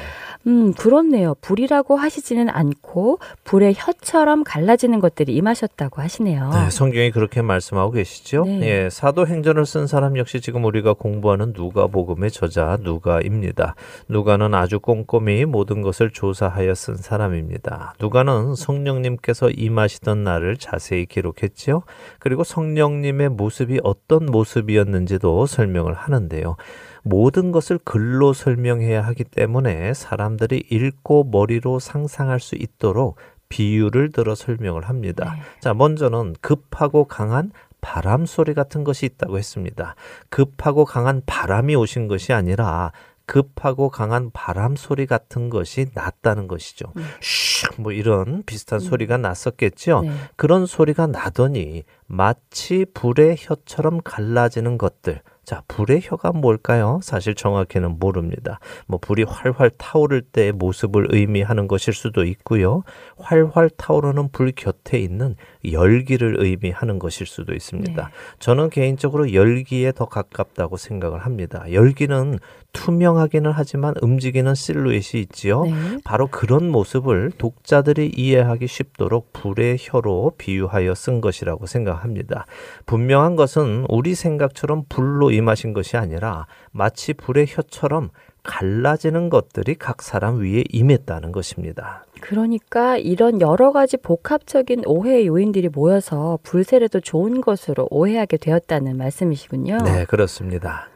[0.46, 7.92] 음 그렇네요 불이라고 하시지는 않고 불의 혀처럼 갈라지는 것들이 임하셨다고 하시네요 네, 성경이 그렇게 말씀하고
[7.92, 8.44] 계시죠.
[8.44, 8.84] 네.
[8.84, 13.74] 예, 사도행전을 쓴 사람 역시 지금 우리가 공부하는 누가복음의 저자 누가입니다.
[14.08, 17.94] 누가는 아주 꼼꼼히 모든 것을 조사하여 쓴 사람입니다.
[18.00, 21.82] 누가는 성령님께서 임하시던 날을 자세히 기록했지요.
[22.18, 26.56] 그리고 성령님의 모습이 어떤 모습이었는지도 설명을 하는데요.
[27.04, 33.16] 모든 것을 글로 설명해야 하기 때문에 사람들이 읽고 머리로 상상할 수 있도록
[33.50, 35.34] 비유를 들어 설명을 합니다.
[35.36, 35.42] 네.
[35.60, 39.94] 자, 먼저는 급하고 강한 바람 소리 같은 것이 있다고 했습니다.
[40.30, 42.90] 급하고 강한 바람이 오신 것이 아니라
[43.26, 46.86] 급하고 강한 바람 소리 같은 것이 났다는 것이죠.
[46.96, 47.04] 음.
[47.20, 50.02] 슉, 뭐 이런 비슷한 소리가 났었겠죠.
[50.02, 50.10] 네.
[50.36, 55.20] 그런 소리가 나더니 마치 불의 혀처럼 갈라지는 것들.
[55.44, 57.00] 자, 불의 혀가 뭘까요?
[57.02, 58.58] 사실 정확히는 모릅니다.
[58.86, 62.82] 뭐 불이 활활 타오를 때의 모습을 의미하는 것일 수도 있고요.
[63.16, 65.36] 활활 타오르는 불 곁에 있는
[65.70, 68.02] 열기를 의미하는 것일 수도 있습니다.
[68.02, 68.08] 네.
[68.38, 71.64] 저는 개인적으로 열기에 더 가깝다고 생각을 합니다.
[71.72, 72.38] 열기는
[72.72, 75.64] 투명하기는 하지만 움직이는 실루엣이 있지요.
[75.64, 75.72] 네.
[76.04, 82.46] 바로 그런 모습을 독자들이 이해하기 쉽도록 불의 혀로 비유하여 쓴 것이라고 생각합니다.
[82.86, 88.10] 분명한 것은 우리 생각처럼 불로 임하신 것이 아니라 마치 불의 혀처럼
[88.42, 92.03] 갈라지는 것들이 각 사람 위에 임했다는 것입니다.
[92.24, 99.78] 그러니까 이런 여러 가지 복합적인 오해의 요인들이 모여서 불세례도 좋은 것으로 오해하게 되었다는 말씀이시군요.
[99.84, 100.88] 네, 그렇습니다.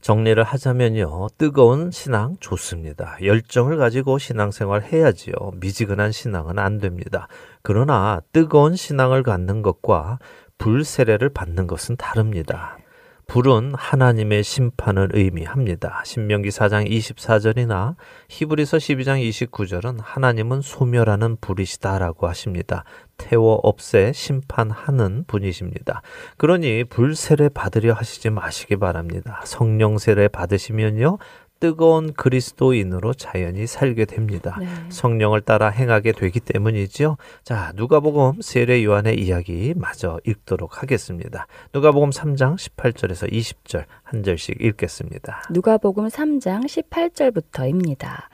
[0.00, 1.26] 정리를 하자면요.
[1.38, 3.16] 뜨거운 신앙 좋습니다.
[3.20, 5.34] 열정을 가지고 신앙생활 해야지요.
[5.56, 7.26] 미지근한 신앙은 안 됩니다.
[7.62, 10.20] 그러나 뜨거운 신앙을 갖는 것과
[10.58, 12.78] 불세례를 받는 것은 다릅니다.
[13.26, 16.02] 불은 하나님의 심판을 의미합니다.
[16.04, 17.96] 신명기 4장 24절이나
[18.28, 22.84] 히브리서 12장 29절은 하나님은 소멸하는 불이시다라고 하십니다.
[23.16, 26.02] 태워 없애 심판하는 분이십니다.
[26.36, 29.42] 그러니 불세례 받으려 하시지 마시기 바랍니다.
[29.44, 31.18] 성령 세례 받으시면요.
[31.60, 34.56] 뜨거운 그리스도인으로 자연히 살게 됩니다.
[34.60, 34.66] 네.
[34.88, 37.16] 성령을 따라 행하게 되기 때문이지요.
[37.42, 41.46] 자, 누가복음 세례 요한의 이야기 마저 읽도록 하겠습니다.
[41.72, 45.42] 누가복음 3장 18절에서 20절 한 절씩 읽겠습니다.
[45.50, 48.28] 누가복음 3장 18절부터입니다.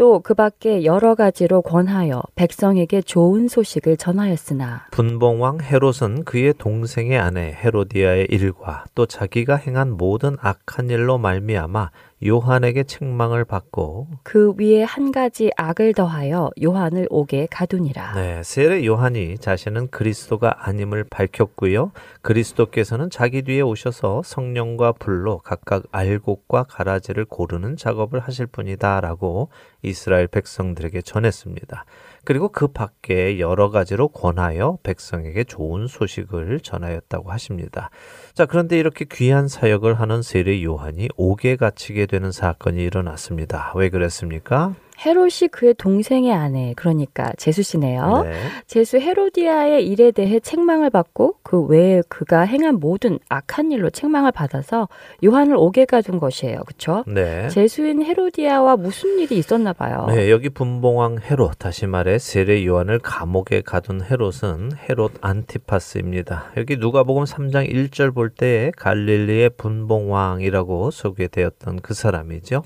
[0.00, 8.28] 또그 밖에 여러 가지로 권하여 백성에게 좋은 소식을 전하였으나 분봉왕 헤롯은 그의 동생의 아내 헤로디아의
[8.30, 11.90] 일과 또 자기가 행한 모든 악한 일로 말미암아
[12.24, 18.14] 요한에게 책망을 받고 그 위에 한 가지 악을 더하여 요한을 옥에 가두니라.
[18.14, 21.92] 네, 세례 요한이 자신은 그리스도가 아님을 밝혔고요.
[22.20, 29.48] 그리스도께서는 자기 뒤에 오셔서 성령과 불로 각각 알곡과 가라지를 고르는 작업을 하실 분이다라고
[29.82, 31.84] 이스라엘 백성들에게 전했습니다.
[32.24, 37.90] 그리고 그 밖에 여러 가지로 권하여 백성에게 좋은 소식을 전하였다고 하십니다.
[38.34, 43.72] 자, 그런데 이렇게 귀한 사역을 하는 세례 요한이 옥에 갇히게 되는 사건이 일어났습니다.
[43.76, 44.74] 왜 그랬습니까?
[45.04, 48.22] 헤롯이 그의 동생의 아내, 그러니까 제수 씨네요.
[48.24, 48.32] 네.
[48.66, 54.88] 제수 헤로디아의 일에 대해 책망을 받고 그 외에 그가 행한 모든 악한 일로 책망을 받아서
[55.24, 56.60] 요한을 옥에 가둔 것이에요.
[56.66, 57.04] 그렇죠?
[57.06, 57.48] 네.
[57.48, 60.06] 제수인 헤로디아와 무슨 일이 있었나 봐요.
[60.08, 66.52] 네, 여기 분봉왕 헤롯, 다시 말해 세례 요한을 감옥에 가둔 헤롯은 헤롯 안티파스입니다.
[66.58, 72.62] 여기 누가복음 3장 1절 볼 때에 갈릴리의 분봉왕이라고 소개되었던 그 사람이죠.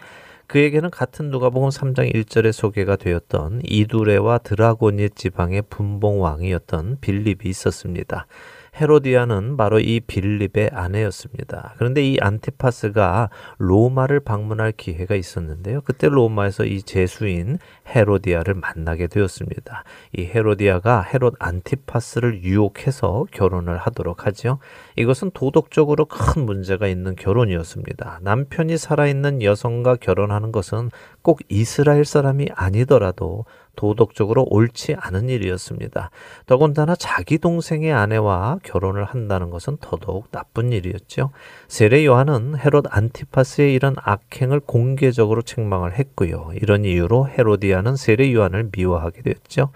[0.46, 8.26] 그에게는 같은 누가복음 3장 1절에 소개가 되었던 이두레와 드라고니 지방의 분봉 왕이었던 빌립이 있었습니다.
[8.80, 11.74] 헤로디아는 바로 이 빌립의 아내였습니다.
[11.78, 15.80] 그런데 이 안티파스가 로마를 방문할 기회가 있었는데요.
[15.82, 19.84] 그때 로마에서 이 제수인 헤로디아를 만나게 되었습니다.
[20.16, 24.58] 이 헤로디아가 헤롯 안티파스를 유혹해서 결혼을 하도록 하죠.
[24.96, 28.20] 이것은 도덕적으로 큰 문제가 있는 결혼이었습니다.
[28.22, 30.90] 남편이 살아있는 여성과 결혼하는 것은
[31.22, 33.44] 꼭 이스라엘 사람이 아니더라도
[33.76, 36.10] 도덕적으로 옳지 않은 일이었습니다.
[36.46, 41.30] 더군다나 자기 동생의 아내와 결혼을 한다는 것은 더더욱 나쁜 일이었죠.
[41.68, 46.50] 세례 요한은 헤롯 안티파스의 이런 악행을 공개적으로 책망을 했고요.
[46.54, 49.70] 이런 이유로 헤로디아는 세례 요한을 미워하게 되었죠.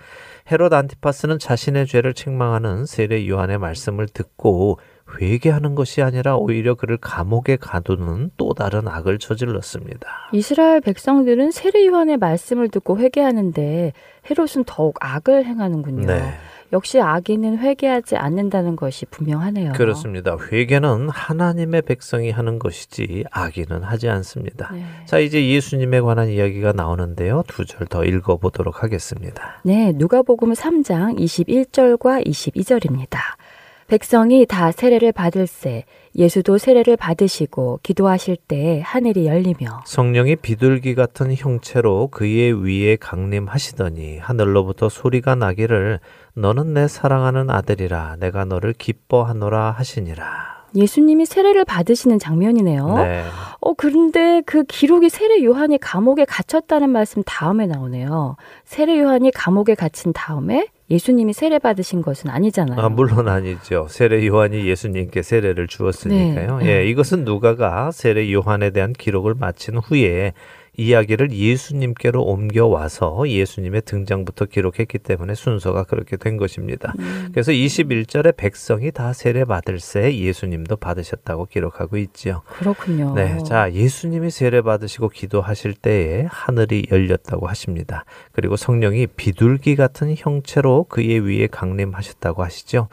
[0.51, 4.79] 헤롯 안티파스는 자신의 죄를 책망하는 세례 요한의 말씀을 듣고
[5.21, 10.07] 회개하는 것이 아니라 오히려 그를 감옥에 가두는 또 다른 악을 저질렀습니다.
[10.33, 13.93] 이스라엘 백성들은 세례 요한의 말씀을 듣고 회개하는데
[14.31, 16.07] 헤롯은 더욱 악을 행하는군요.
[16.07, 16.35] 네.
[16.71, 19.73] 역시 악인은 회개하지 않는다는 것이 분명하네요.
[19.73, 20.37] 그렇습니다.
[20.53, 24.71] 회개는 하나님의 백성이 하는 것이지 악인은 하지 않습니다.
[24.75, 24.85] 네.
[25.07, 27.43] 자, 이제 예수님에 관한 이야기가 나오는데요.
[27.49, 29.63] 두 절 더 읽어 보도록 하겠습니다.
[29.65, 33.17] 네, 누가복음 3장 21절과 22절입니다.
[33.89, 35.85] 백성이 다 세례를 받을세
[36.15, 44.91] 예수도 세례를 받으시고 기도하실 때 하늘이 열리며 성령이 비둘기 같은 형체로 그의 위에 강림하시더니 하늘로부터
[44.91, 46.01] 소리가 나기를
[46.35, 50.59] 너는 내 사랑하는 아들이라 내가 너를 기뻐하노라 하시니라.
[50.75, 52.95] 예수님이 세례를 받으시는 장면이네요.
[52.99, 53.25] 네.
[53.61, 58.37] 어, 그런데 그 기록이 세례 요한이 감옥에 갇혔다는 말씀 다음에 나오네요.
[58.65, 62.81] 세례 요한이 감옥에 갇힌 다음에 예수님이 세례 받으신 것은 아니잖아요.
[62.81, 63.87] 아, 물론 아니죠.
[63.91, 66.59] 세례 요한이 예수님께 세례를 주었으니까요.
[66.59, 66.67] 네.
[66.67, 70.33] 예, 이것은 누가가 세례 요한에 대한 기록을 마친 후에
[70.79, 76.95] 이야기를 예수님께로 옮겨와서 예수님의 등장부터 기록했기 때문에 순서가 그렇게 된 것입니다.
[77.01, 77.31] 음.
[77.33, 82.43] 그래서 21절에 백성이 다 세례 받을새 예수님도 받으셨다고 기록하고 있지요.
[82.47, 83.13] 그렇군요.
[83.15, 88.05] 네, 자 예수님이 세례 받으시고 기도하실 때에 하늘이 열렸다고 하십니다.
[88.31, 92.89] 그리고 성령이 비둘기 같은 형체로 그의 위에 강림하셨다고 하시죠.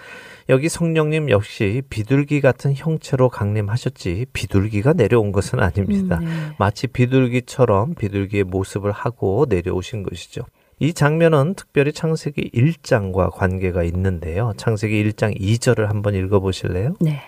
[0.49, 6.19] 여기 성령님 역시 비둘기 같은 형체로 강림하셨지 비둘기가 내려온 것은 아닙니다.
[6.21, 6.55] 음, 네.
[6.59, 10.43] 마치 비둘기처럼 비둘기의 모습을 하고 내려오신 것이죠.
[10.79, 14.53] 이 장면은 특별히 창세기 1장과 관계가 있는데요.
[14.57, 16.95] 창세기 1장 2절을 한번 읽어 보실래요?
[16.99, 17.21] 네.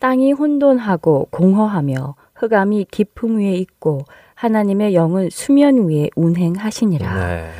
[0.00, 7.26] 땅이 혼돈하고 공허하며 흑암이 깊음 위에 있고 하나님의 영은 수면 위에 운행하시니라.
[7.26, 7.50] 네.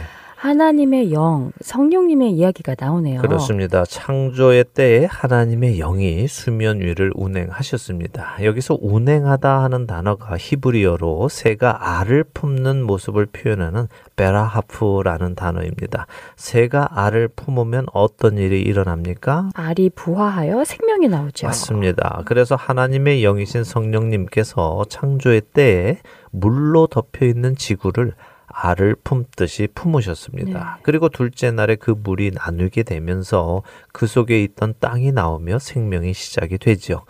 [0.41, 3.21] 하나님의 영, 성령님의 이야기가 나오네요.
[3.21, 3.85] 그렇습니다.
[3.85, 8.43] 창조의 때에 하나님의 영이 수면 위를 운행하셨습니다.
[8.43, 16.07] 여기서 운행하다 하는 단어가 히브리어로 새가 알을 품는 모습을 표현하는 베라하프라는 단어입니다.
[16.37, 19.51] 새가 알을 품으면 어떤 일이 일어납니까?
[19.53, 21.49] 알이 부화하여 생명이 나오죠.
[21.49, 22.23] 맞습니다.
[22.25, 25.99] 그래서 하나님의 영이신 성령님께서 창조의 때에
[26.31, 28.15] 물로 덮여 있는 지구를
[28.53, 30.59] 알을 품듯이 품으셨습니다.
[30.59, 30.83] 네.
[30.83, 37.05] 그리고 둘째 날에 그 물이 나누게 되면서 그 속에 있던 땅이 나오며 생명이 시작이 되지요.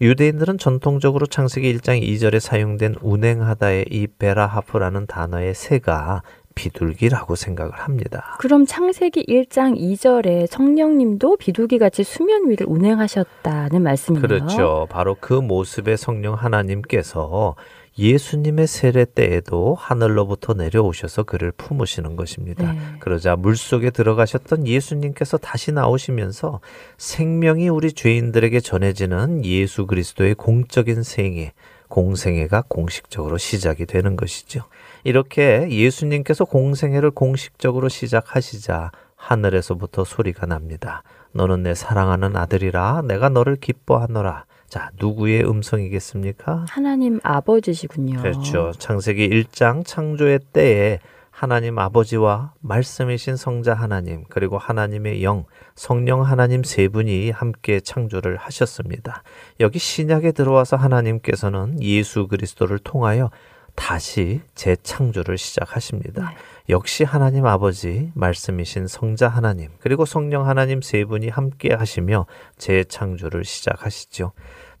[0.00, 6.22] 유대인들은 전통적으로 창세기 1장 2절에 사용된 운행하다의 이 베라하프라는 단어의 새가
[6.56, 8.34] 비둘기라고 생각을 합니다.
[8.38, 14.26] 그럼 창세기 1장 2절에 성령님도 비둘기 같이 수면 위를 운행하셨다는 말씀이네요.
[14.26, 14.86] 그렇죠.
[14.90, 17.54] 바로 그 모습의 성령 하나님께서
[17.98, 22.72] 예수님의 세례 때에도 하늘로부터 내려오셔서 그를 품으시는 것입니다.
[22.72, 22.78] 네.
[23.00, 26.60] 그러자 물 속에 들어가셨던 예수님께서 다시 나오시면서
[26.98, 31.52] 생명이 우리 죄인들에게 전해지는 예수 그리스도의 공적인 생애,
[31.88, 34.64] 공생애가 공식적으로 시작이 되는 것이죠.
[35.04, 41.02] 이렇게 예수님께서 공생애를 공식적으로 시작하시자 하늘에서부터 소리가 납니다.
[41.32, 44.44] 너는 내 사랑하는 아들이라 내가 너를 기뻐하노라.
[44.68, 46.66] 자, 누구의 음성이겠습니까?
[46.68, 48.20] 하나님 아버지시군요.
[48.20, 48.72] 그렇죠.
[48.78, 50.98] 창세기 1장 창조의 때에
[51.30, 55.44] 하나님 아버지와 말씀이신 성자 하나님 그리고 하나님의 영
[55.74, 59.22] 성령 하나님 세 분이 함께 창조를 하셨습니다.
[59.60, 63.30] 여기 신약에 들어와서 하나님께서는 예수 그리스도를 통하여
[63.74, 66.30] 다시 재창조를 시작하십니다.
[66.30, 66.36] 네.
[66.68, 72.26] 역시 하나님 아버지 말씀이신 성자 하나님 그리고 성령 하나님 세 분이 함께 하시며
[72.58, 74.32] 재창조를 시작하시죠.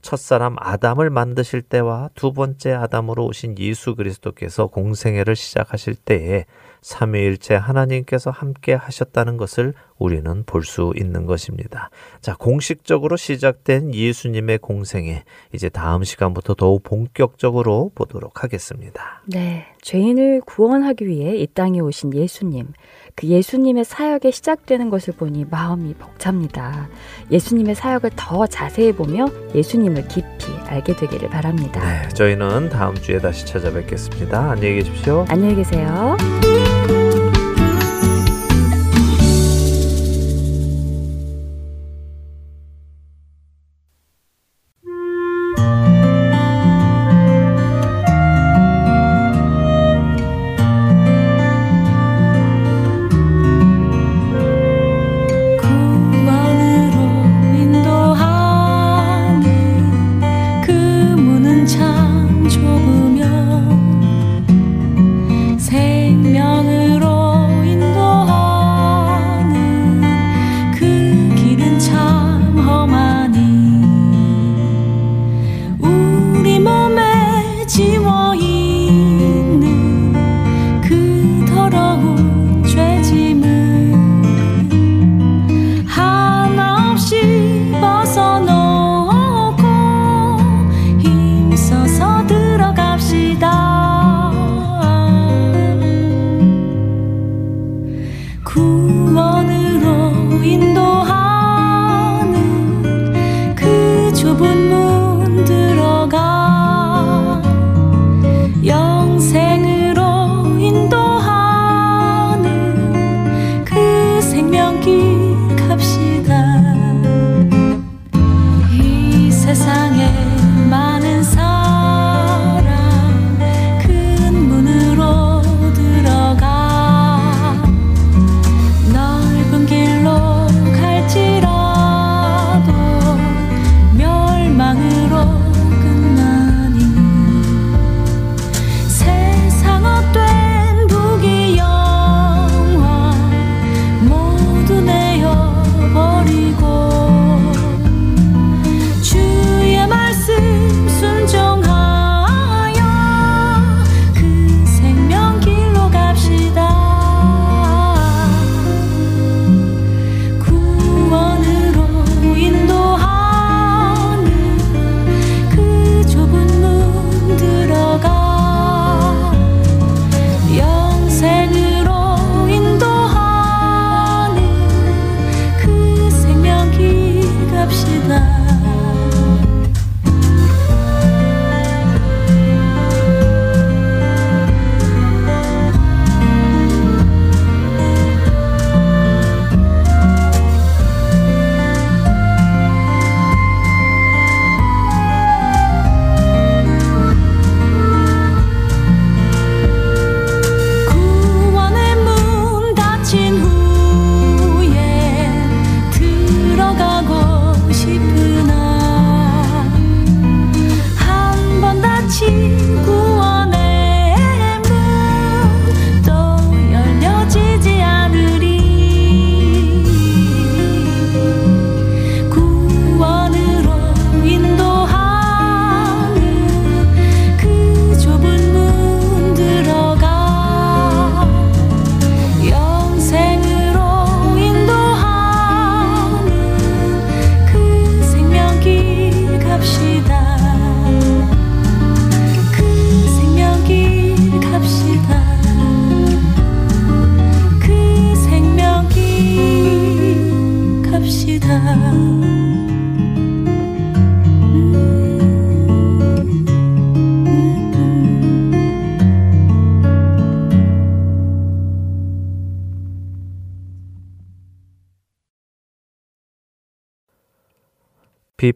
[0.02, 6.46] 첫사람 아담을 만드실 때와 두 번째 아담으로 오신 예수 그리스도께서 공생애를 시작하실 때에
[6.86, 11.90] 삼위일체 하나님께서 함께 하셨다는 것을 우리는 볼 수 있는 것입니다.
[12.20, 19.22] 자, 공식적으로 시작된 예수님의 공생애 이제 다음 시간부터 더욱 본격적으로 보도록 하겠습니다.
[19.26, 22.68] 네, 죄인을 구원하기 위해 이 땅에 오신 예수님.
[23.16, 26.88] 그 예수님의 사역에 시작되는 것을 보니 마음이 벅찹니다.
[27.32, 31.80] 예수님의 사역을 더 자세히 보며 예수님을 깊이 알게 되기를 바랍니다.
[31.80, 34.50] 네, 저희는 다음 주에 다시 찾아뵙겠습니다.
[34.52, 35.24] 안녕히 계십시오.
[35.28, 36.16] 안녕히 계세요.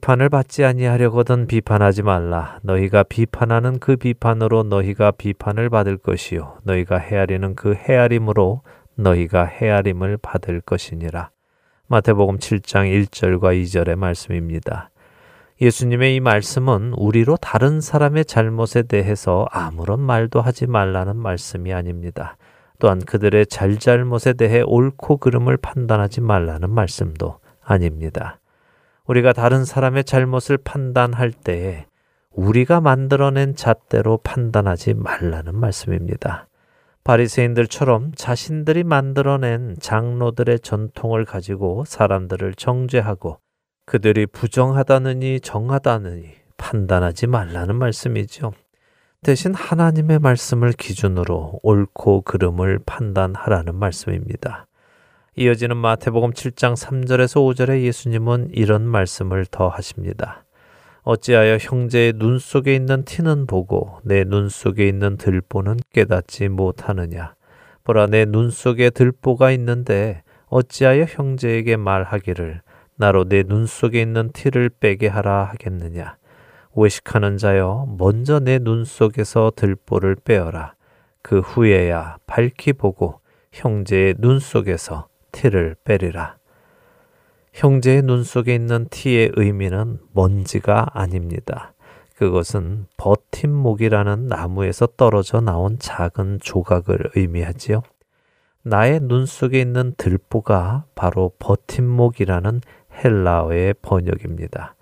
[0.00, 2.58] 비판을 받지 아니하려거든 비판하지 말라.
[2.62, 6.56] 너희가 비판하는 그 비판으로 너희가 비판을 받을 것이요.
[6.64, 8.62] 너희가 헤아리는 그 헤아림으로
[8.94, 11.30] 너희가 헤아림을 받을 것이니라.
[11.88, 14.88] 마태복음 7장 1절과 2절의 말씀입니다.
[15.60, 22.38] 예수님의 이 말씀은 우리로 다른 사람의 잘못에 대해서 아무런 말도 하지 말라는 말씀이 아닙니다.
[22.78, 28.40] 또한 그들의 잘잘못에 대해 옳고 그름을 판단하지 말라는 말씀도 아닙니다.
[29.10, 31.86] 우리가 다른 사람의 잘못을 판단할 때에
[32.30, 36.46] 우리가 만들어낸 잣대로 판단하지 말라는 말씀입니다.
[37.02, 43.38] 바리새인들처럼 자신들이 만들어낸 장로들의 전통을 가지고 사람들을 정죄하고
[43.84, 48.52] 그들이 부정하다느니 정하다느니 판단하지 말라는 말씀이죠.
[49.24, 54.68] 대신 하나님의 말씀을 기준으로 옳고 그름을 판단하라는 말씀입니다.
[55.36, 60.44] 이어지는 마태복음 7장 3절에서 5절에 예수님은 이런 말씀을 더 하십니다.
[61.02, 67.34] 어찌하여 형제의 눈 속에 있는 티는 보고 내 눈 속에 있는 들보는 깨닫지 못하느냐?
[67.84, 72.60] 보라 내 눈 속에 들보가 있는데 어찌하여 형제에게 말하기를
[72.96, 76.16] 나로 내 눈 속에 있는 티를 빼게 하라 하겠느냐?
[76.74, 80.74] 외식하는 자여 먼저 내 눈 속에서 들보를 빼어라.
[81.22, 83.20] 그 후에야 밝히 보고
[83.52, 86.36] 형제의 눈 속에서 티를 빼리라.
[87.52, 91.74] 형제의 눈 속에 있는 티의 의미는 먼지가 아닙니다.
[92.16, 97.82] 그것은 버팀목이라는 나무에서 떨어져 나온 작은 조각을 의미하지요.
[98.62, 102.60] 나의 눈 속에 있는 들보가 바로 버팀목이라는
[102.92, 104.74] 헬라어의 번역입니다.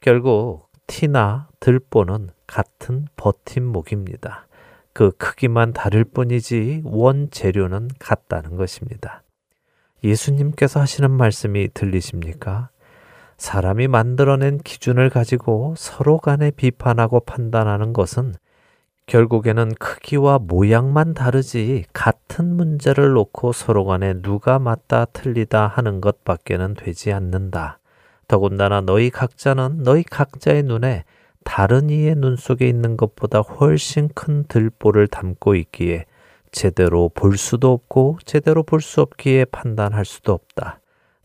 [0.00, 4.46] 결국 티나 들보는 같은 버팀목입니다.
[4.92, 9.22] 그 크기만 다를 뿐이지 원 재료는 같다는 것입니다.
[10.04, 12.70] 예수님께서 하시는 말씀이 들리십니까?
[13.36, 18.34] 사람이 만들어낸 기준을 가지고 서로 간에 비판하고 판단하는 것은
[19.06, 27.12] 결국에는 크기와 모양만 다르지 같은 문제를 놓고 서로 간에 누가 맞다 틀리다 하는 것밖에는 되지
[27.12, 27.78] 않는다.
[28.26, 31.04] 더군다나 너희 각자는 너희 각자의 눈에
[31.42, 36.04] 다른 이의 눈 속에 있는 것보다 훨씬 큰 들보를 담고 있기에
[36.52, 40.80] 제대로 볼 수도 없고 제대로 볼 수 없기에 판단할 수도 없다.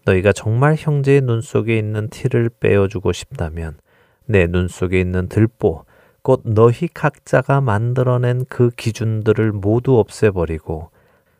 [0.05, 3.78] 너희가 정말 형제의 눈 속에 있는 티를 빼어주고 싶다면
[4.26, 5.86] 내 눈 속에 있는 들보,
[6.21, 10.89] 곧 너희 각자가 만들어낸 그 기준들을 모두 없애버리고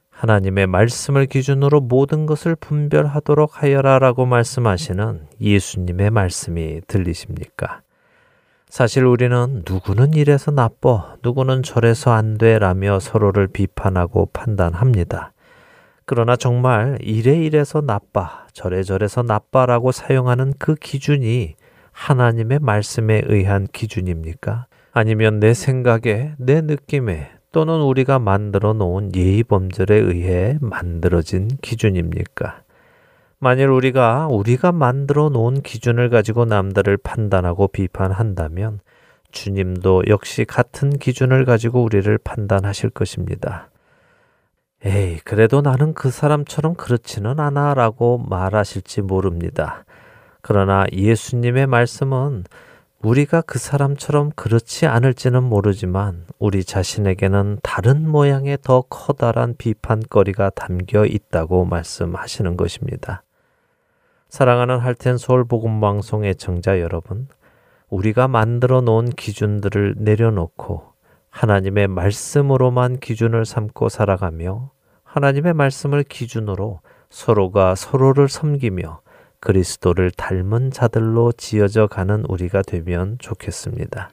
[0.10, 7.82] 하나님의 말씀을 기준으로 모든 것을 분별하도록 하여라 라고 말씀하시는 예수님의 말씀이 들리십니까?
[8.74, 15.32] 사실 우리는 누구는 이래서 나빠, 누구는 저래서 안 돼, 라며 서로를 비판하고 판단합니다.
[16.06, 21.54] 그러나 정말 이래 이래서 나빠, 저래 저래서 나빠라고 사용하는 그 기준이
[21.92, 24.66] 하나님의 말씀에 의한 기준입니까?
[24.92, 32.64] 아니면 내 생각에, 내 느낌에, 또는 우리가 만들어 놓은 예의 범절에 의해 만들어진 기준입니까?
[33.44, 38.80] 만일 우리가 우리가 만들어 놓은 기준을 가지고 남들을 판단하고 비판한다면
[39.32, 43.70] 주님도 역시 같은 기준을 가지고 우리를 판단하실 것입니다.
[44.86, 49.84] 에이, 그래도 나는 그 사람처럼 그렇지는 않아 라고 말하실지 모릅니다.
[50.42, 52.46] 그러나 예수님의 말씀은
[53.02, 61.66] 우리가 그 사람처럼 그렇지 않을지는 모르지만 우리 자신에게는 다른 모양의 더 커다란 비판거리가 담겨 있다고
[61.66, 63.24] 말씀하시는 것입니다.
[64.34, 67.28] 사랑하는 할텐 서울 복음 방송 의청자 여러분,
[67.92, 70.82] 우리가 만들어 놓은 기준들을 내려놓고
[71.30, 74.72] 하나님의 말씀으로만 기준을 삼고 살아가며
[75.04, 76.80] 하나님의 말씀을 기준으로
[77.12, 79.02] 서로가 서로를 섬기며
[79.40, 84.10] 그리스도를 닮은 자들로 지어져 가는 우리가 되면 좋겠습니다.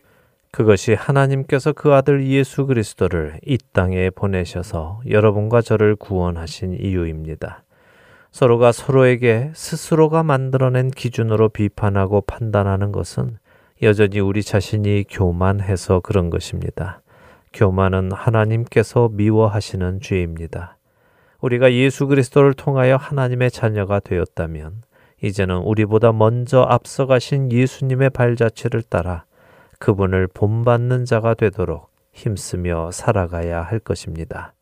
[0.53, 7.65] 그것이 하나님께서 그 아들 예수 그리스도를 이 땅에 보내셔서 여러분과 저를 구원하신 이유입니다.
[8.31, 13.39] 서로가 서로에게 스스로가 만들어낸 기준으로 비판하고 판단하는 것은
[13.83, 17.03] 여전히 우리 자신이 교만해서 그런 것입니다.
[17.53, 20.77] 교만은 하나님께서 미워하시는 죄입니다.
[21.41, 24.83] 우리가 예수 그리스도를 통하여 하나님의 자녀가 되었다면
[25.23, 29.25] 이제는 우리보다 먼저 앞서가신 예수님의 발자취를 따라
[29.79, 34.53] 그분을 본받는 자가 되도록 힘쓰며 살아가야 할 것입니다.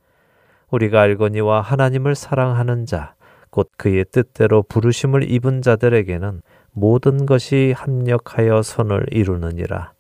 [0.71, 3.15] 우리가 알거니와 하나님을 사랑하는 자,
[3.51, 6.43] 곧 그의 뜻대로 부르심을 입은 자들에게는
[6.73, 9.93] 모든 것이 합력하여 선을 이루느니라.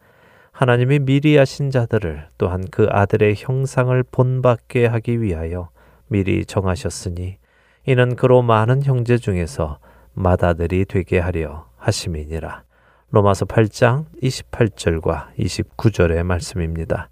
[0.53, 5.71] 하나님이 미리 하신 자들을 또한 그 아들의 형상을 본받게 하기 위하여
[6.09, 7.39] 미리 정하셨으니
[7.87, 9.79] 이는 그로 많은 형제 중에서
[10.15, 12.65] 맏아들이 되게 하려 하심이니라.
[13.11, 17.09] 로마서 8장 28절과 29절의 말씀입니다.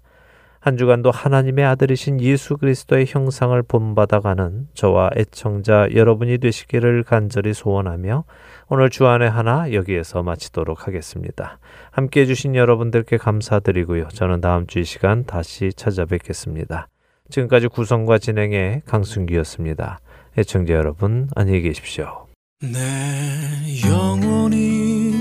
[0.67, 8.25] 한 주간도 하나님의 아들이신 예수 그리스도의 형상을 본받아가는 저와 애청자 여러분이 되시기를 간절히 소원하며
[8.67, 11.59] 오늘 주안의 하나 여기에서 마치도록 하겠습니다.
[11.91, 14.09] 함께 해주신 여러분들께 감사드리고요.
[14.09, 16.89] 저는 다음 주 이 시간 다시 찾아뵙겠습니다.
[17.29, 19.99] 지금까지 구성과 진행의 강순기였습니다.
[20.37, 22.27] 애청자 여러분 안녕히 계십시오.
[22.61, 25.11] 내 영혼이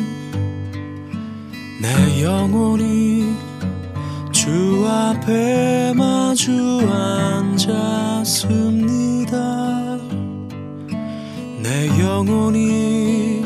[1.80, 3.16] 내 영혼이
[4.47, 7.66] 주 앞에 마주 앉았습니다.
[11.64, 13.42] 내 영혼이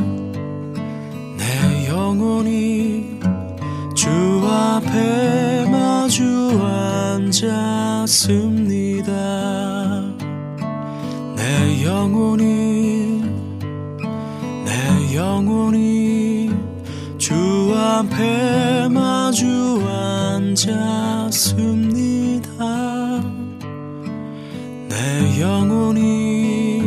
[1.39, 3.19] 내 영혼이
[3.95, 4.11] 주
[4.47, 6.23] 앞에 마주
[7.33, 8.21] 앉았습니다.
[11.35, 13.23] 내 영혼이
[14.67, 16.51] 내 영혼이
[17.17, 19.81] 주 앞에 마주
[20.51, 22.49] 앉았습니다.
[24.89, 26.83] 내 영혼이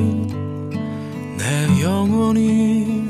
[1.37, 3.05] 내 영혼이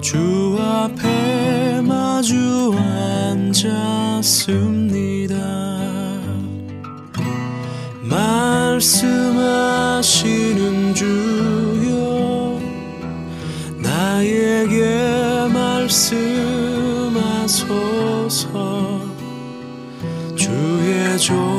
[0.00, 4.54] 주 앞에 마주 앉았습니다.
[8.02, 9.34] 말씀하시는
[10.94, 11.35] 주
[21.26, 21.55] 주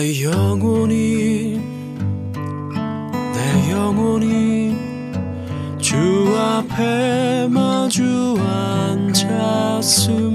[0.00, 1.60] 내 영혼이
[3.34, 4.74] 내 영혼이
[5.78, 5.94] 주
[6.38, 10.29] 앞에 마주 앉았습